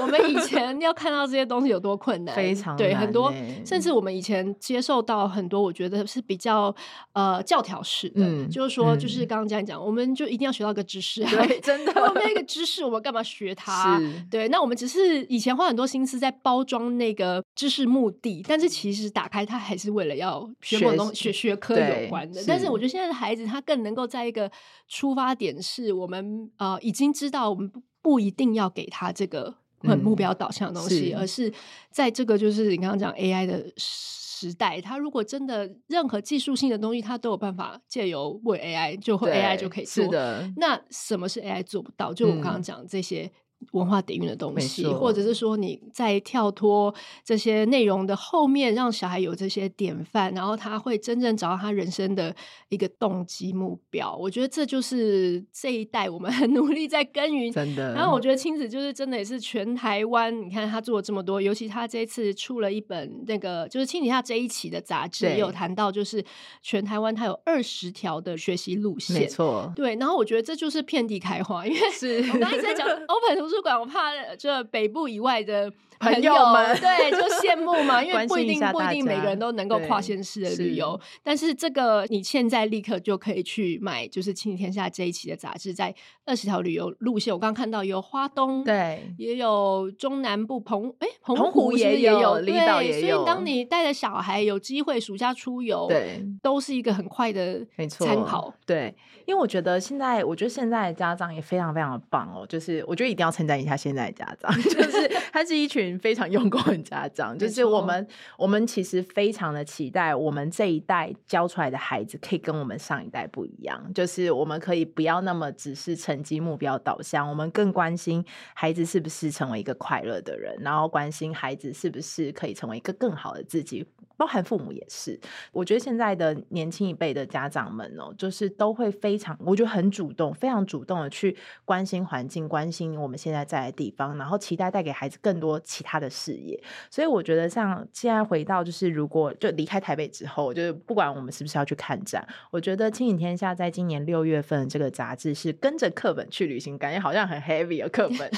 [0.00, 0.36] 我们以。
[0.46, 3.90] 前要看到这些东西有多困难，非常对很多，甚至。
[3.90, 6.72] 我们以前接受到很多，我觉得是比较
[7.14, 14.00] 呃教条式的，嗯、就是说，就是刚刚这样讲，我们就一定要学到一个知识，对， 真的，我们有一个知识，我们干嘛学它？
[14.30, 14.96] 对，那我们只是。
[14.96, 22.42] 是以前花很多心思在包装那个知识目的，但是其实打开它还是为了要学某东学学科有关的。
[22.46, 24.50] 但是我觉得现在的孩子他更能够在一个
[24.88, 31.52] 出发点是我们呃已经知道我们不不一定要给他这个很目标导向的东西，嗯、是而是
[31.90, 40.04] 在这个就是你刚刚讲 AI 的时代，他如果真的任何技术性的东西，他都有办法借由为 AI 就会 AI 就可以做。
[40.04, 42.14] 是的，那什么是 AI 做不到？
[42.14, 43.30] 就我刚刚讲这些。
[43.60, 52.34] 嗯文化底蕴的东西，或者是说你在跳脱这些内容的后面，让小孩有这些典范，然后他会真正找到他人生的
[52.68, 54.14] 一个动机目标。
[54.14, 57.50] 我觉得这就是这一代我们很努力在耕耘。
[57.50, 57.92] 真的。
[57.96, 66.24] 然后我觉得亲子就是真的也是全台湾，你看他做了这么多，尤其他这一次出了一本那个就是亲子下这一期的杂志，也有谈到就是
[66.62, 69.20] 全台湾他有二十条的学习路线。
[69.20, 69.72] 没错。
[69.74, 69.96] 对。
[69.96, 80.98] 然后我觉得这就是遍地开花，因为是我刚才在讲 Open 图书馆，我怕这北部以外的朋友，们 对就羡慕嘛，因为不一定不一定每个人都能够跨县市的旅游。
[81.22, 93.16] 但是这个你现在立刻就可以去买，就是《亲子天下》这一期的杂志，在二十条旅游路线，我刚刚看到有花东，对，也有中南部澎哎澎湖也有，离岛也有。
[93.16, 98.52] 所以当你带着小孩有机会暑假出游，对，都是一个很快的参考。
[98.66, 98.94] 对，
[99.26, 103.76] 因为我觉得现在，我觉得现在的家长也非常非常的棒哦，就是我觉得一定要称赞一下。
[103.76, 108.06] 现在的家长 就是他是一群非常用功的家长，就是我们
[108.38, 123.86] 我们其实非常的期待我们这一代教出来的孩子可以跟我们上一代不一样，就是我们可以不要那么只是成绩目标导向，我们更关心孩子是不是成为一个快乐的人，然后关心孩子是不是可以成为一个更好的自己。
[124.18, 125.20] 包含父母也是，
[125.52, 136.58] 我觉得现在的年轻一辈的家长们哦，就是都会非常，我觉得很主动，非常主动的去关心环境，关心我们现在在的地方，然后期待带给孩子更多其他的事业。
[136.90, 148.30] 所以我觉得，像现在回到就是，如果就离开台北之后，就是不管我们是不是要去看展，我觉得《亲影天下》在今年六月份这个杂志是跟着课本去旅行，感觉好像很 heavy 的课本。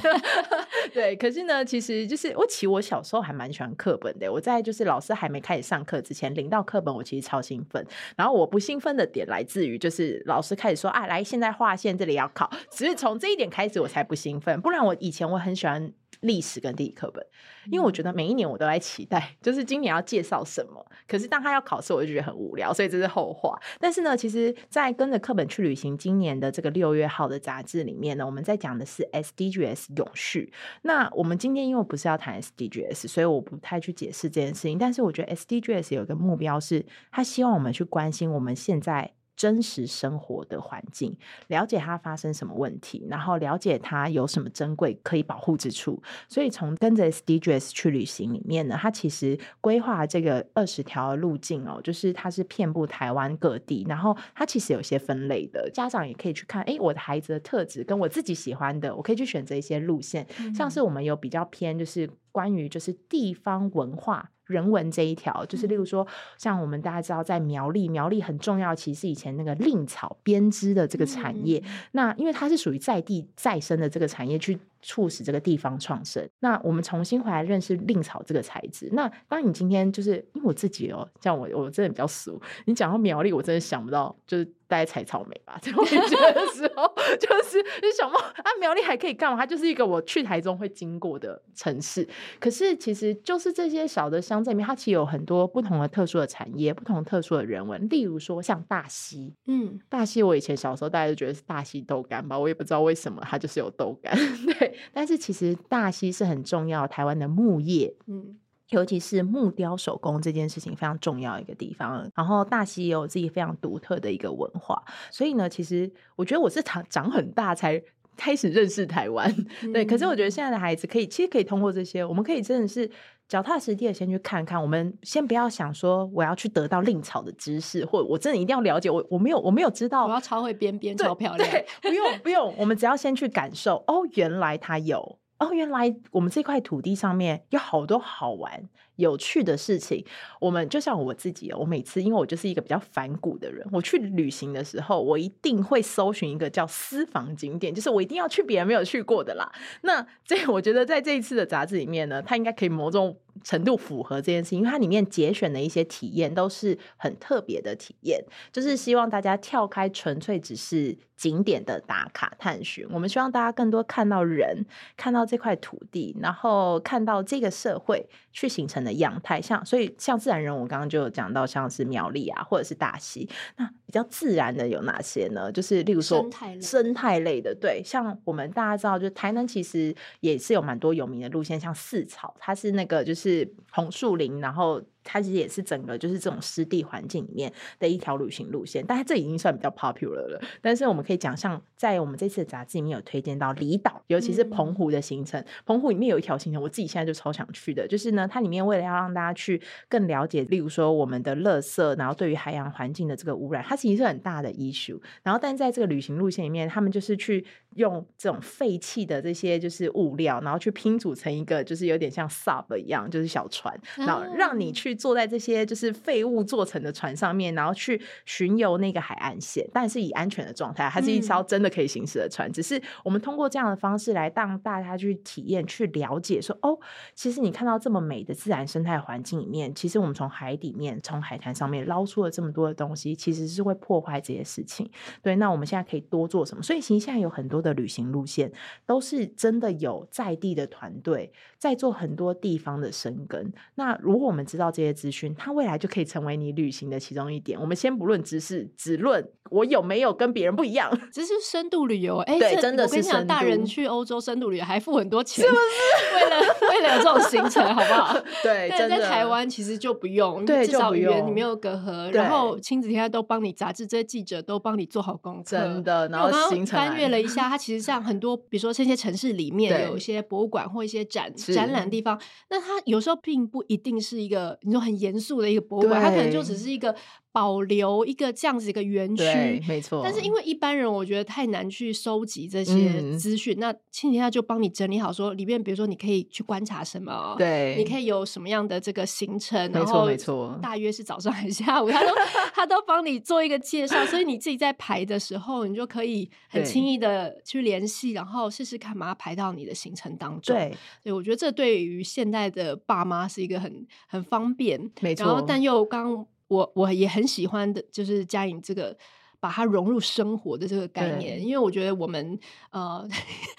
[0.92, 4.32] 对，可是呢，其实就是我其实我小时候还蛮喜欢课本的。
[4.32, 7.86] 我在就是老师还没开始上课之前，领到课本我其实超兴奋。
[8.16, 12.50] 然后我不兴奋的点来自于就是老师开始说啊，来现在划线，这里要考。
[12.70, 15.92] 只是从这一点开始我才不兴奋，不然我以前我很喜欢。
[16.20, 17.24] 历史跟地理课本，
[17.70, 20.84] 因为我觉得每一年我都在期待，就是今年要介绍什么。
[21.06, 23.58] 可是当他要考试，我就觉得很无聊，所以这是后话。
[23.78, 30.52] 但是呢，其实，在跟着课本去旅行，今年的这个六月号的杂志里面呢，我们在讲的是 SDGs 永续。
[30.82, 34.78] 那我们今天因为不是要谈 SDGs，所以我不太去解释这件事情。
[34.78, 39.12] 但是我觉得 SDGs 有一个目标是，他希望我们去关心我们现在。
[39.38, 46.02] 真实生活的环境，了解它发生什么问题，然后了解它有什么珍贵可以保护之处。
[46.28, 56.62] 所以从跟着 SDGs 去旅行里面呢，它其实规划这个二十条路径哦，就是它是遍布台湾各地，然后它其实有些分类的，家长也可以去看。
[56.64, 62.10] 哎，我的孩子的特质跟我自己喜欢的，我可以去选择一些路线，嗯、像是我们有比较偏就是。
[62.32, 71.62] 关于就是地方文化人文这一条，就是例如说，像我们大家知道，在苗栗，苗栗很重要，其实以前那个蔺草编织的这个产业，
[71.92, 76.28] 那因为它是属于在地再生的这个产业，去促使这个地方创生。
[76.40, 78.88] 那我们重新回来认识蔺草这个材质。
[78.92, 84.52] 那当你今天就是因为我自己哦，像我我真的比较俗，你讲到苗栗，我真的想不到就是。
[84.68, 86.86] 大家采草莓吧，在 我觉得的时候，
[87.18, 89.38] 就是就想到啊，苗栗还可以干嘛？
[89.38, 92.06] 它就是一个我去台中会经过的城市。
[92.38, 97.88] 可是其实就是这些小的乡镇里面，它其实有很多不同的特殊的产业，不同特殊的人文。
[97.88, 104.14] 例如说像大溪，嗯，大溪我以前小时候大家都觉得是大溪豆干吧，我也不知道为什么它就是有豆干。
[104.44, 108.36] 对，但是其实大溪是很重要台湾的木业，嗯。
[108.70, 117.82] 尤其是木雕手工这件事情非常重要一个地方，然后大溪也有自己非常独特的一个文化，所以呢，其实我觉得我是长长很大才
[118.14, 119.86] 开始认识台湾，嗯、 对。
[119.86, 122.90] 可是我觉得现在的孩子可以，其实可以通过这些，我们可以真的是
[123.28, 124.60] 脚踏实地的先去看看。
[124.60, 128.90] 我们先不要想说我要去得到令草的知识，或者我真的一定要了解。
[128.90, 131.48] 我我没有我没有知道，我要超会编编超漂亮，
[131.82, 133.84] 不用不用，我们只要先去感受。
[133.86, 135.18] 哦，原来它有。
[135.38, 140.04] 哦，原来我们这块土地上面有好多好玩、有趣的事情。
[140.38, 149.50] 我们就像我自己，我每次因为我就是一个比较反骨的人，我去旅行的时候，我一定会搜寻一个叫私房景点，就是我一定要去别人没有去过的啦。
[149.80, 160.98] 那这我觉得在这一次的杂志里面呢，它应该可以某种程度符合这件事情，因为它里面节选的一些体验都是很特别的体验，就是希望大家跳开纯粹只是。
[161.18, 164.64] 景点的打卡探寻，我们希望大家更多看到人，
[164.96, 169.40] 看到这块土地，然后看到这个社会去形成的样态。
[169.40, 175.50] 像所以像自然人，我刚刚就有讲到，像是苗栗啊，或者是大溪，那比较自然的有哪些呢？
[175.52, 184.82] 就是例如说生态类，生态类的，对，像我们大家知道，就台南其实也是有蛮多有名的路线，像四草，它是那个就是红树林，然后。
[185.10, 190.40] 它其实也是整个就是这种湿地环境里面的一条旅行路线，但是这已经算比较 popular 了。
[190.60, 195.42] 但是我们可以讲，像在我们这次的杂志里面有推荐到离岛，尤其是澎湖的行程。
[195.64, 205.00] 澎湖里面有一条行程，我自己现在就超想去的，就是呢，它里面为了要让大家去更了解，例如说我们的垃圾，然后对于海洋环境的这个污染，它其实是很大的 issue。
[205.22, 207.44] 然后，但在这个旅行路线里面，他们就是去
[207.76, 214.98] 用这种废弃的这些就是物料，然后去拼组成一个就是有点像 sub 一样，就是小船，然后让你去。
[214.98, 222.48] 坐在这些就是废物做成的船上面，然后去巡游那个海岸线，但是以安全的状态，它是一艘真的可以行驶的船。
[222.48, 226.78] 嗯、只是我们通过这样的方式来让大家去体验、去了解说，说哦，
[227.14, 234.90] 其实你看到这么美的自然生态环境里面，其实我们从海底面、从海滩上面捞出了这么多的东西，其实是会破坏这些事情。
[235.22, 236.62] 对，那我们现在可以多做什么？
[236.64, 238.52] 所以其实现在有很多的旅行路线，
[238.84, 243.52] 都是真的有在地的团队在做很多地方的生根。
[243.76, 247.60] 那如果我们知道这些，资讯，它未来就可以成为你旅行的其中一点。
[247.60, 250.90] 我们先不论知识，只论我有没有跟别人不一样。
[251.12, 252.96] 这是深度旅游，哎、欸，对，真的是。
[252.96, 256.14] 我跟你讲，大人去欧洲深度旅游还付很多钱，是不是？
[256.16, 258.18] 为了为了有这种行程，好不好？
[258.42, 266.08] 对，但在台湾其实就不用，对，至少语言你没有隔阂，然后亲子天下都帮你，杂志这些记者都帮你做好功课，真的。
[266.08, 276.94] 然后行程翻阅了一下，它其实像很多，比如说这些城市里面有一些博物馆或一些展展览的地方，那它有时候并不一定是一个你说很严肃的一个博物馆，它可能就只是一个
[277.30, 279.22] 保留一个这样子一个园区，
[279.68, 280.00] 没错。
[280.02, 292.12] 但是因为一般人我觉得太难去收集这些资讯，嗯、那亲子天下就帮你整理好，说里面比如说你可以去观察什么，对，你可以有什么样的这个行程，没错没错，大约是早上还是下午，他都
[292.54, 300.56] 他都帮你做一个介绍，所以你自己在排的时候，你就可以很轻易的去联系，然后试试看把它排到你的行程当中。
[300.56, 300.70] 对，
[301.02, 305.26] 所以我觉得这对于现代的爸妈是一个很很方便，没错。
[305.26, 308.96] 然后但又刚我我也很喜欢的，就是佳颖这个
[309.40, 312.38] 把它融入生活的这个概念，因为我觉得我们
[312.70, 313.08] 呃，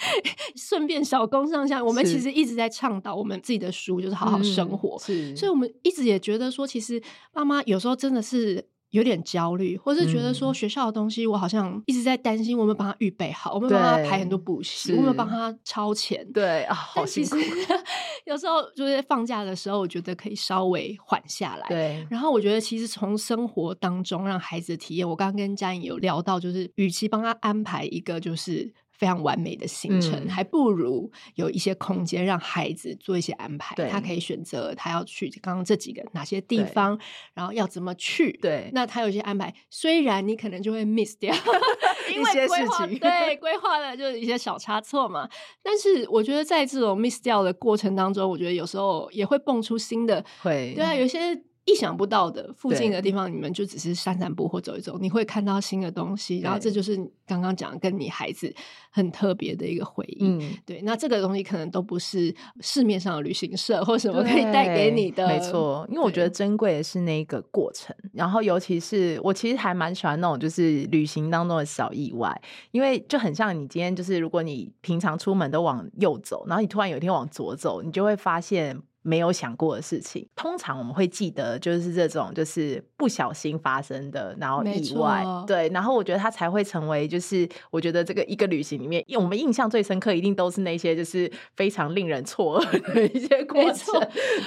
[0.55, 7.01] 顺便小工上下，我们其实一直在倡导我们自己的书就是好好生活，嗯、所以我们一直也觉得说，其实
[7.33, 8.67] 妈妈有时候真的是。
[8.91, 16.25] 有点焦虑，或是觉得说学校的东西，我好像一直在担心，我们帮他预备好，我们帮他排很多补习，我们帮他超前。
[16.31, 17.37] 对啊，好辛苦。
[18.25, 21.67] 有时候就是放假的时候，我觉得可以稍微缓下来。
[21.67, 22.05] 对。
[22.09, 28.73] 然后我觉得，其实从生活当中让孩子体验，我刚刚跟佳颖有聊到，就是与其帮他安排一个就是。
[28.99, 33.73] 非常完美的行程，嗯、还不如有一些空间让孩子做一些安排。
[33.89, 36.99] 他可以选择他要去刚刚这几个哪些地方，
[37.33, 38.33] 然后要怎么去。
[38.41, 41.33] 对，那他有一些安排，虽然你可能就会 miss 掉
[42.13, 45.29] 因为规划，一些事情，对，规划的就是一些小差错嘛。
[45.63, 50.23] 但是我觉得在这种 miss 掉的过程当中，我觉得有时候也会蹦出新的。
[50.43, 51.41] 会，对啊，有些。
[51.69, 58.53] 意想不到的附近的地方，你们就只是散散步或走一走，你会看到新的东西，然后这就是刚刚讲跟你孩子
[58.89, 60.17] 很特别的一个回忆。
[60.21, 65.27] 嗯，对，那这个东西可能都不是市面上的旅行社或什么可以带给你的。
[65.27, 78.81] 没错，因为我觉得珍贵的是那个过程，然后尤其是我其实还蛮喜欢那种就是旅行当中的小意外，因为就很像你今天就是如果你平常出门都往右走，然后你突然有一天往左走，你就会发现。
[79.01, 93.99] 没有想过的事情，通常我们会记得就是这种，就是不小心发生的，然后意外，对，然后我觉得它才会成为，就是我觉得这个一个旅行里面，因为我们印象最深刻，一定都是那些就是非常令人错愕 的一些过程。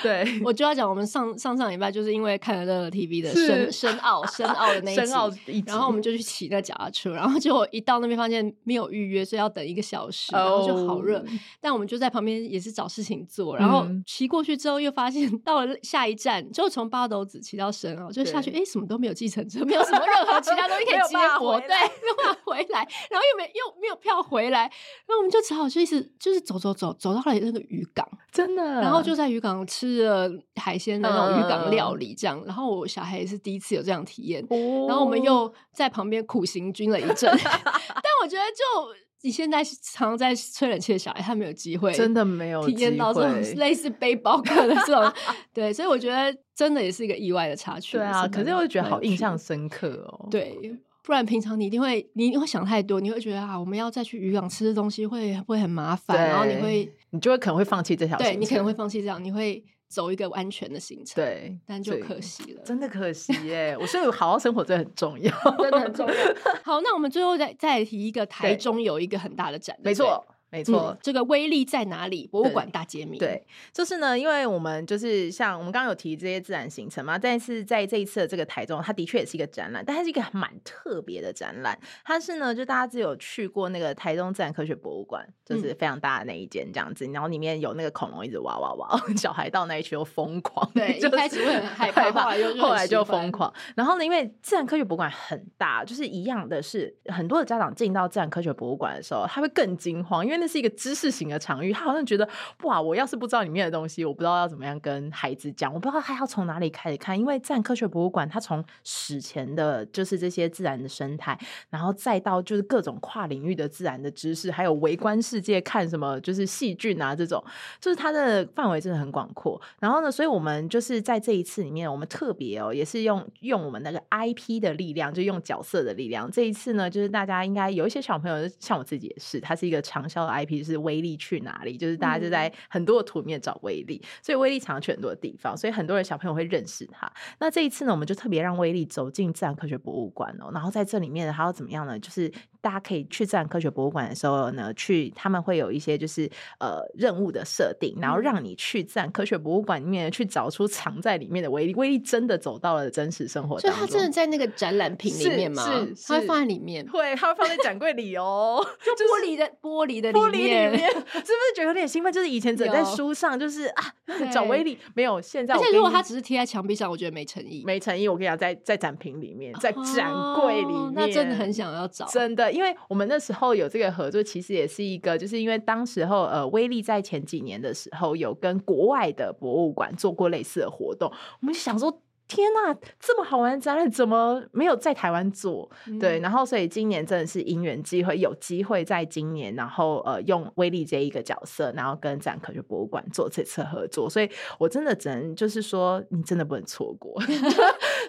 [0.03, 11.29] 对，我就要讲，我们上上上礼拜就是因为看了乐乐 TV 的深深奥深奥的那一集，然后我们就去骑那脚踏车，然后结果一到那边发现没有预约，所以要等一个小时，然后就好热，oh.
[11.61, 22.81] 但我们就在旁边也是找事情做，然后骑过去之后，又发现 到了下一站，就从八斗子骑到深奥，就下去，哎、欸，什么都没有，计程车没有什么任何其他东西可以接驳，对，没有办法回来，
[23.11, 39.12] 然后又没又没有票回来，然后我们就只好就一直就是走走走，走到了那个渔港，真的，然后就在渔港吃了海鲜的那种渔港料理，这样，然后我小孩也是第一次有这样体验，哦、然后我们又在旁边苦行军了一阵， 但我觉得就。
[39.23, 45.13] 你现在常常在吹冷气的小孩，他没有机会，真的没有体验到这种类似背包客的这种，
[45.55, 47.97] 对，所以我觉得真的也是一个意外的插曲。
[47.97, 50.29] 对啊，可是我会觉得好印象深刻哦。
[50.31, 50.59] 对，
[51.05, 59.65] 不然平常你一定会，你一定会想太多，你会觉得啊，我们要再去渔港吃的东西会会很麻烦，然后你会，你就会可能会放弃这条，对你可能会放弃这样，你会。
[59.93, 63.77] 走一个安全的行程，对，但就可惜了，真的可惜耶！
[63.79, 66.15] 我说好好生活真的很重要，真的很重要。
[66.65, 70.27] 好，那我们最后再再提一个，台中有一个很大的展，没错。
[70.53, 72.27] 没错、嗯，这个威力在哪里？
[72.27, 73.19] 博物馆大揭秘。
[73.19, 73.43] 对，
[73.73, 81.79] 就是呢，因为我们就是像我们刚刚有提这些自然形成嘛，但是在这一次的这个台中，它的确也是一个展览，但它是一个蛮特别的展览。
[82.05, 93.51] 它是呢，就大家只有去过那个台中自然科学博物馆，就是非常大的那一间这样子，嗯、然后里面有那个恐龙一直哇哇哇， 小孩到那一区又疯狂，对， 就是、一开始会很害 怕，后来后来就疯狂。
[93.75, 101.23] 然后呢，因为自然科学博物馆很大，就是一样的是，很多的家长进到自然科学博物馆的时候，他会更惊慌，因为那是一个知识型。
[101.33, 102.29] 的场域，他好像觉得
[102.65, 107.19] 哇，我要是不知道里面的东西，我不知道要怎么样跟孩子讲，我不知道他要从哪里开始看。
[107.19, 111.39] 因为自然科学博物馆，它从史前的，就是这些自然的生态，
[111.71, 117.43] 然后再到就是各种跨领域的自然的知识，还有微观世界看什么，就是细菌啊这种，
[117.81, 119.59] 就是它的范围真的很广阔。
[119.79, 126.31] 然后呢，所以我们就是在这一次里面，我们特别哦，也是用用我们那个 IP 的力量，就用角色的力量。
[126.31, 131.13] 这一次呢，就是大家应该有一些小朋友，像我自己也是，他是一个长销 IP，就是威力。
[131.23, 131.77] 去哪里？
[131.77, 137.09] 就是大家就在很多的图里面找威力，所以威力常常去很多的地方，所以很多人小朋友会认识他。
[137.39, 141.99] 那这一次呢，我们就特别让威力走进自然科学博物馆哦，然后在这里面还要怎么样呢？
[142.01, 142.33] 就是。
[142.63, 146.31] 大家可以去自然科学博物馆的时候呢，去他们会有一些就是
[146.61, 151.75] 呃任务的设定，然后让你去自然科学博物馆里面去找出藏在里面的威力。
[151.75, 155.65] 威力真的走到了真实生活当中，所以它真的在那个展览品里面吗？
[155.65, 158.65] 是，是它会放在里面，会，它会放在展柜里哦，
[158.97, 162.13] 就玻璃的玻璃的里面，里面 是不是觉得有点兴奋？
[162.13, 163.85] 就是以前只在书上，就是啊
[164.33, 165.55] 找威力，没有现在。
[165.55, 168.09] 而且如果他只是贴在墙壁上，我觉得没诚意，没诚意。
[168.09, 173.53] 我跟你讲，在在展品里面，在展柜里面，哦，那真的很想要找，真的，因为我们那时候。
[173.53, 182.01] 有这个合作，其实也是一个，就是因为当时候呃，威力在前几年的时候有跟国外的博物馆做过类似的活动，我们就想说。
[182.29, 185.71] 天呐，这么好玩的展览怎么没有在台湾做？
[185.87, 197.13] 嗯、对，然后所以今年真的是因缘机会，有机会在今年，然后呃用威力这一个角色，然后跟自然科学博物馆做这次合作，所以我真的只能就是说，你真的不能错过。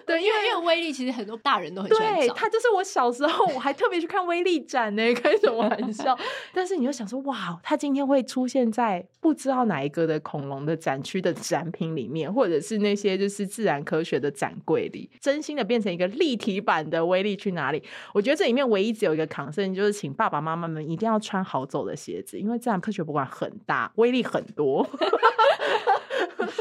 [0.06, 6.18] 对，因为因为威力其实很多大人都很喜欢，对，他就是我小时候我还特别去看威力展呢， 开什么玩笑？
[6.54, 14.14] 但是你就想说，哇，他今天会出现在不知道哪一个的恐龙的展区的展品里面，或者是那些就是自然科学。
[14.14, 17.82] 的展柜里，真心的变成一个立体版的威力去哪里？
[18.12, 24.88] 我觉得这里面唯一只有一个 concern，就是请爸爸妈妈们一定要穿好走的鞋子，因为自然科学博物馆很大，威力很多。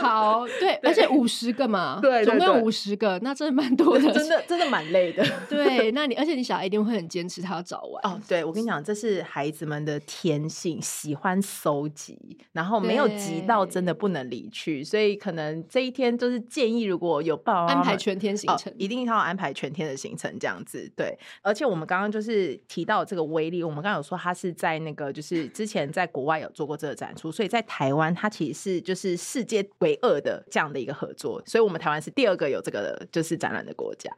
[0.02, 5.24] 好，对，而且五十个嘛，对，总共有五十个，那真的蛮多的， 真的真的蛮累的。
[5.50, 8.02] 对，那你而且你小孩一定会很坚持，他要找完。
[8.12, 12.18] 哦，对，我跟你讲，这是孩子们的天性，喜欢搜集，
[12.54, 20.92] 然后没有集到真的不能离去，所以可能这一天就是建议，如果有爸爸妈妈安排全天行程，哦，一定要安排全天的行程这样子。
[20.96, 34.12] 对，而且我们刚刚就是提到这个威力，我们刚刚有说他是在那个就是之前在国外有做过这个展出，所以在台湾他其实是就是世世界唯二的这样的一个合作，所以我们台湾是第二个有这个就是展览的国家。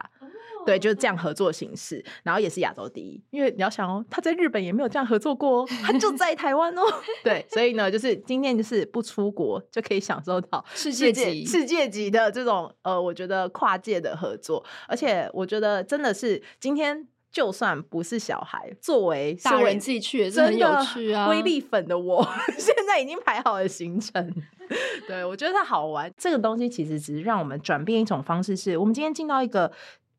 [0.64, 3.22] 对，就是这样合作形式，然后也是亚洲第一。
[3.30, 6.82] 因为你要想哦，他在日本也没有这样合作过哦，他就在台湾哦。
[7.22, 14.64] 对，所以呢，就是今天就是不出国就可以享受到世界级、世界级的这种呃，我觉得跨界的合作。
[14.88, 17.06] 而且我觉得真的是今天，
[17.36, 21.28] 就算不是小孩，作为大人自己去也是很有趣啊。
[21.28, 22.26] 威力粉的我，
[22.56, 24.34] 现在已经排好了行程。
[25.06, 26.10] 对，我觉得它好玩。
[26.16, 29.70] 这个东西其实只是让我们转变一种方式，是我们今天进到一个。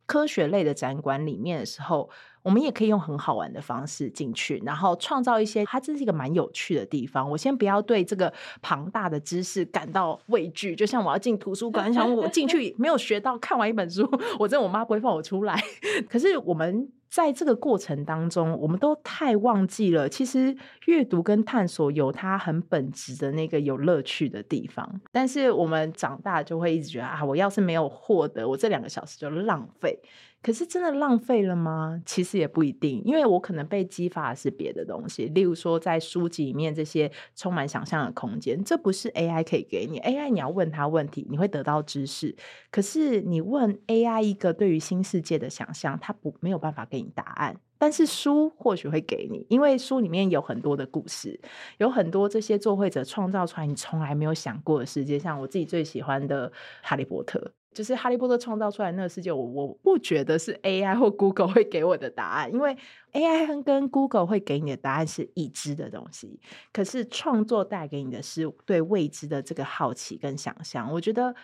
[0.05, 2.09] 科学类的展馆里面的时候，
[2.41, 7.29] 我们也可以用很好玩的方式进去，然后创造一些，它这是一个蛮有趣的地方。
[7.29, 14.09] 我先不要对这个庞大的知识感到畏惧，就像我要进图书馆，想我进去没有学到，看完一本书，
[14.39, 15.61] 我真的我妈不会放我出来。
[16.09, 16.89] 可是我们。
[17.09, 20.55] 在这个过程当中，我们都太忘记了，其实
[20.85, 25.01] 阅读跟探索有它很本质的那个有乐趣的地方。
[25.11, 29.99] 但是我们长大就会一直觉得啊，我要是没有获得，我这两个小时就浪费。
[30.47, 32.01] 可是真的浪费了吗？
[32.05, 39.99] 其实也不一定，因为我可能被激发的是别的东西，例如说在书籍里面这些充满想象的空间，这不是 AI 可以给你。
[39.99, 42.33] AI 你要问他问题，你会得到知识，
[42.71, 47.59] 可是你问 AI 一个对于新世界的想象，它不没有办法给你答案。
[47.77, 51.37] 但是书或许会给你，因为书里面有很多的故事，
[51.77, 56.49] 有很多这些作绘者创造出来你从来没有想过的世界，像我自己最喜欢的
[56.81, 57.37] 《哈利波特》。
[57.77, 62.75] 就是哈利波特创造出来那个世界，我我不觉得是 AI 或 Google 会给我的答案，因为
[63.13, 66.39] AI 跟 Google 会给你的答案是已知的东西，
[66.73, 71.35] 可是创作带给你的是对未知的这个好奇跟想象，我觉得。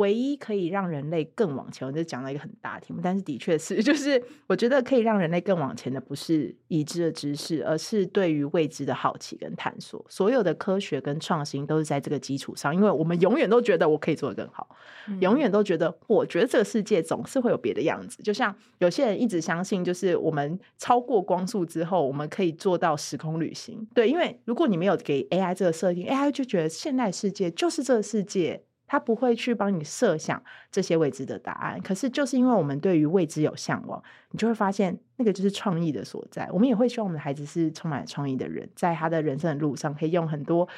[0.00, 10.02] 唯一可以让人类更往前，我就讲了一个很大的题目，但是的确是， 就是我觉得可以让人类更往前的，不是已知的知识，而是对于未知的好奇跟探索。
[10.08, 14.74] 所有的科学跟创新都是在这个基础上，因为我们永远都觉得我可以做得更好，
[15.08, 18.22] 嗯、永远都觉得我觉得这个世界总是会有别的样子。
[18.22, 23.86] 就像有些人一直相信，就是我们超过光速之后，我们可以做到时空旅行。
[23.94, 28.64] 对，因为如果你没有给 AI 这个设定，AI 就觉得现代世界就是这个世界。
[28.90, 36.50] 他不会去帮你设想这些未知的答案，可是就是因为我们对于未知有向往，你就会发现那个就是创意的所在。
[36.52, 40.68] 我们也会希望我们的孩子是充满创意的人，在他的人生的路上，可以用很多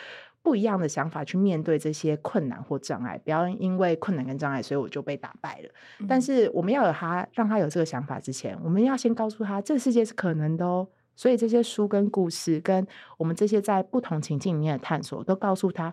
[0.42, 3.18] 不一样的想法去面对这些困难或障碍。
[3.24, 5.70] 不要因为困难跟障碍，所以我就被打败了。
[6.00, 6.06] 嗯。
[6.06, 10.86] 但是我们要有他，让他有这个想法之前，我们要先告诉他，这个世界是可能的哦。
[11.14, 12.86] 所以这些书跟故事，跟
[13.16, 15.92] 我们这些在不同情境里面的探索，都告诉他。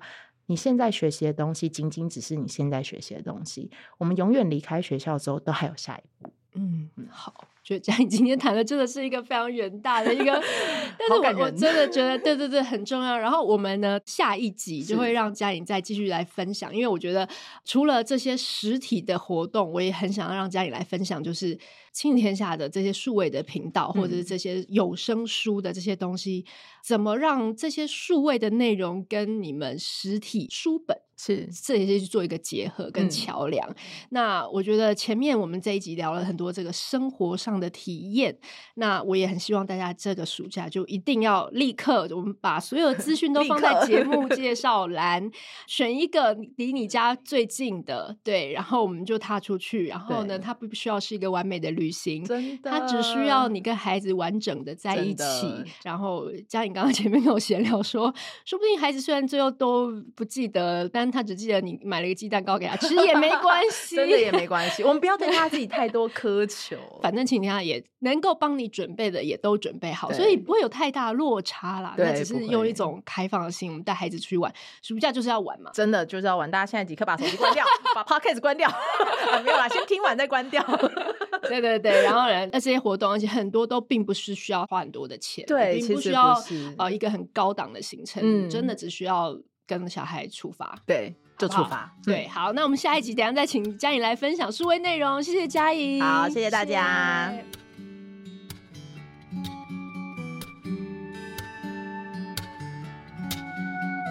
[0.49, 3.69] 你现在学习的东西，仅仅只是你现在学习的东西。
[3.99, 6.33] 我们永远离开学校之后，都还有下一步。
[6.53, 7.47] 嗯，好。
[7.69, 10.25] 觉得 佳颖今天谈的真的是一个非常远大的一个，
[10.97, 13.15] 但是我我真的觉得对对对很重要。
[13.15, 17.29] 然后我们呢，下一集就会让佳颖再继续来分享，因为我觉得
[17.63, 21.57] 除了这些实体的活动，我也很想要让佳颖来分享，就是
[21.93, 26.51] 亲天下的这些数位的频道，或者是这些有声书的这些东西，嗯、
[26.83, 31.47] 怎么让这些数位的内容跟你们实体书本是。
[31.63, 33.69] 这也是去做一个结合跟桥梁。
[33.69, 33.75] 嗯、
[34.09, 38.37] 那我觉得前面我们这一集聊了很多这个生活上的体验，
[38.75, 45.29] 那我也很希望大家这个暑假就一定要立刻，我们把所有的资讯都 放在节目介绍栏，
[45.67, 49.87] 选一个离你家最近的，对，然后我们就踏出去。
[49.87, 55.63] 然后呢，它不需要是一个完美的旅行，真的，它只需要你跟孩子完整的在一起。
[55.83, 58.13] 然后，佳颖刚刚前面跟我闲聊说，
[58.45, 64.83] 说不定孩子虽然最后都不记得，但他只记得你买了一个鸡蛋糕给他吃也没关系， 真的也没关系。
[64.83, 67.59] 我们不要对他自己太多苛求， 反正请他。
[67.69, 71.93] 也能够帮你准备的也都准备好，所以不会有太大落差啦。
[71.97, 76.49] 那只是用一种开放的心，我们带孩子出去玩，暑假就是要玩嘛，真的就是要玩。
[76.49, 80.63] 大家现在即刻把手机关掉，把 Podcast 关掉， 啊，没有啦，先听完再关掉。
[81.49, 86.41] 对 对对，然后呢，那这些活动，而且很多都并不是需要花很多的钱，对，并不需要
[86.77, 89.37] 呃一个很高档的行程，嗯，真的只需要
[89.67, 91.13] 跟小孩出发，对。
[91.39, 97.33] 就出发，对，好，那我们下一集等一下再请佳颖来分享数位内容，谢谢佳颖，好，谢谢大家。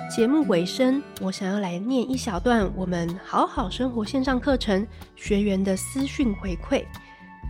[0.08, 6.82] 节目尾声，我想要来念一小段我们好好生活线上课程学员的私讯回馈。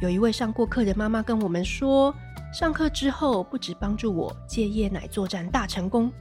[0.03, 2.13] 有一位上过课的妈妈跟我们说，
[2.53, 6.13] 上课之后不止帮助我戒夜奶作战大成功，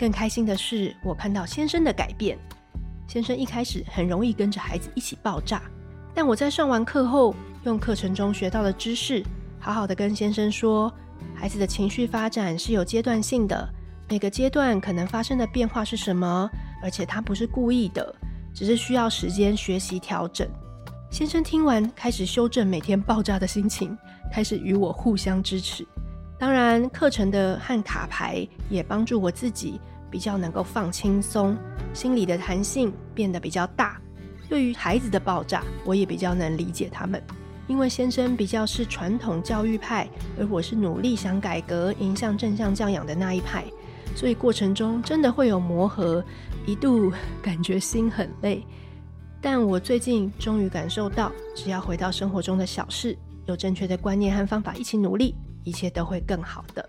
[0.00, 2.36] 更开心的是我看到先生的改变。
[3.06, 5.62] 先生一开始很容易跟着孩子一起爆炸，
[6.14, 7.34] 但我在上完课后，
[7.64, 9.22] 用课程中学到的知识，
[9.60, 10.92] 好好的跟先生说，
[11.34, 13.68] 孩子的情绪发展是有阶段性的，
[14.08, 16.50] 每个阶段可能发生的变化是什么，
[16.82, 18.14] 而且他不是故意的，
[18.54, 20.48] 只是需要时间学习调整。
[21.10, 23.96] 先生听完，开始修正每天爆炸的心情，
[24.32, 25.86] 开始与我互相支持。
[26.36, 29.80] 当然，课程的和卡牌也帮助我自己
[30.14, 31.56] 比较能够放轻松，
[31.92, 34.00] 心理的弹性变得比较大。
[34.48, 37.20] 对于孩子的爆炸，我也比较能理解他们，
[37.66, 40.08] 因为先生比较是传统教育派，
[40.38, 43.64] 而我是努力想改革、迎向正向教养的那一派，
[44.14, 46.24] 所以过程中真的会有磨合，
[46.64, 47.12] 一度
[47.42, 48.64] 感觉心很累。
[49.40, 55.34] 但我最近终于感受到，只要回到生活中的小事，有正确的观念和方法一起努力，
[55.64, 56.88] 一切都会更好的。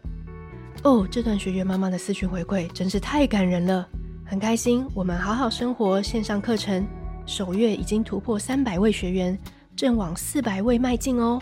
[0.83, 3.87] 哦，这段学员妈妈的私讯回馈真是太感人了，
[4.25, 4.85] 很开心。
[4.93, 6.85] 我们好好生活线上课程
[7.25, 9.37] 首月已经突破三百位学员，
[9.75, 11.41] 正往四百位迈进哦。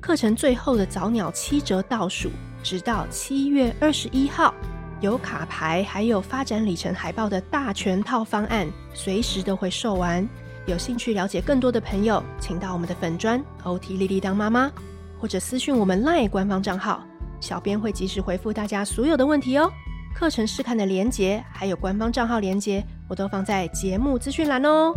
[0.00, 2.30] 课程最后的早鸟七折倒数，
[2.62, 4.52] 直到七月二十一号。
[5.00, 10.26] 有卡牌，还有发展里程海报的大全套方案，随时都会售完。
[10.66, 14.72] 有兴趣了解更多的朋友，请到我们的粉砖 OT 莉莉当妈妈，
[15.20, 17.04] 或者私讯我们 LINE 官方账号，
[17.44, 19.70] 小编会及时回复大家所有的问题哦。
[20.14, 24.94] 课程试看的连接，还有官方账号连接，我都放在节目资讯栏哦。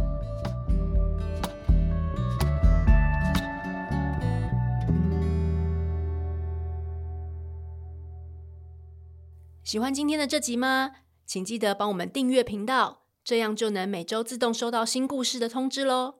[9.66, 10.92] 喜欢今天的这集吗？
[11.26, 16.20] 请记得帮我们订阅频道，这样就能每周自动收到新故事的通知喽。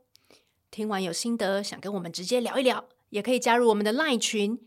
[0.70, 4.67] 听完有心得，想跟我们直接聊一聊，也可以加入我们的 LINE 群，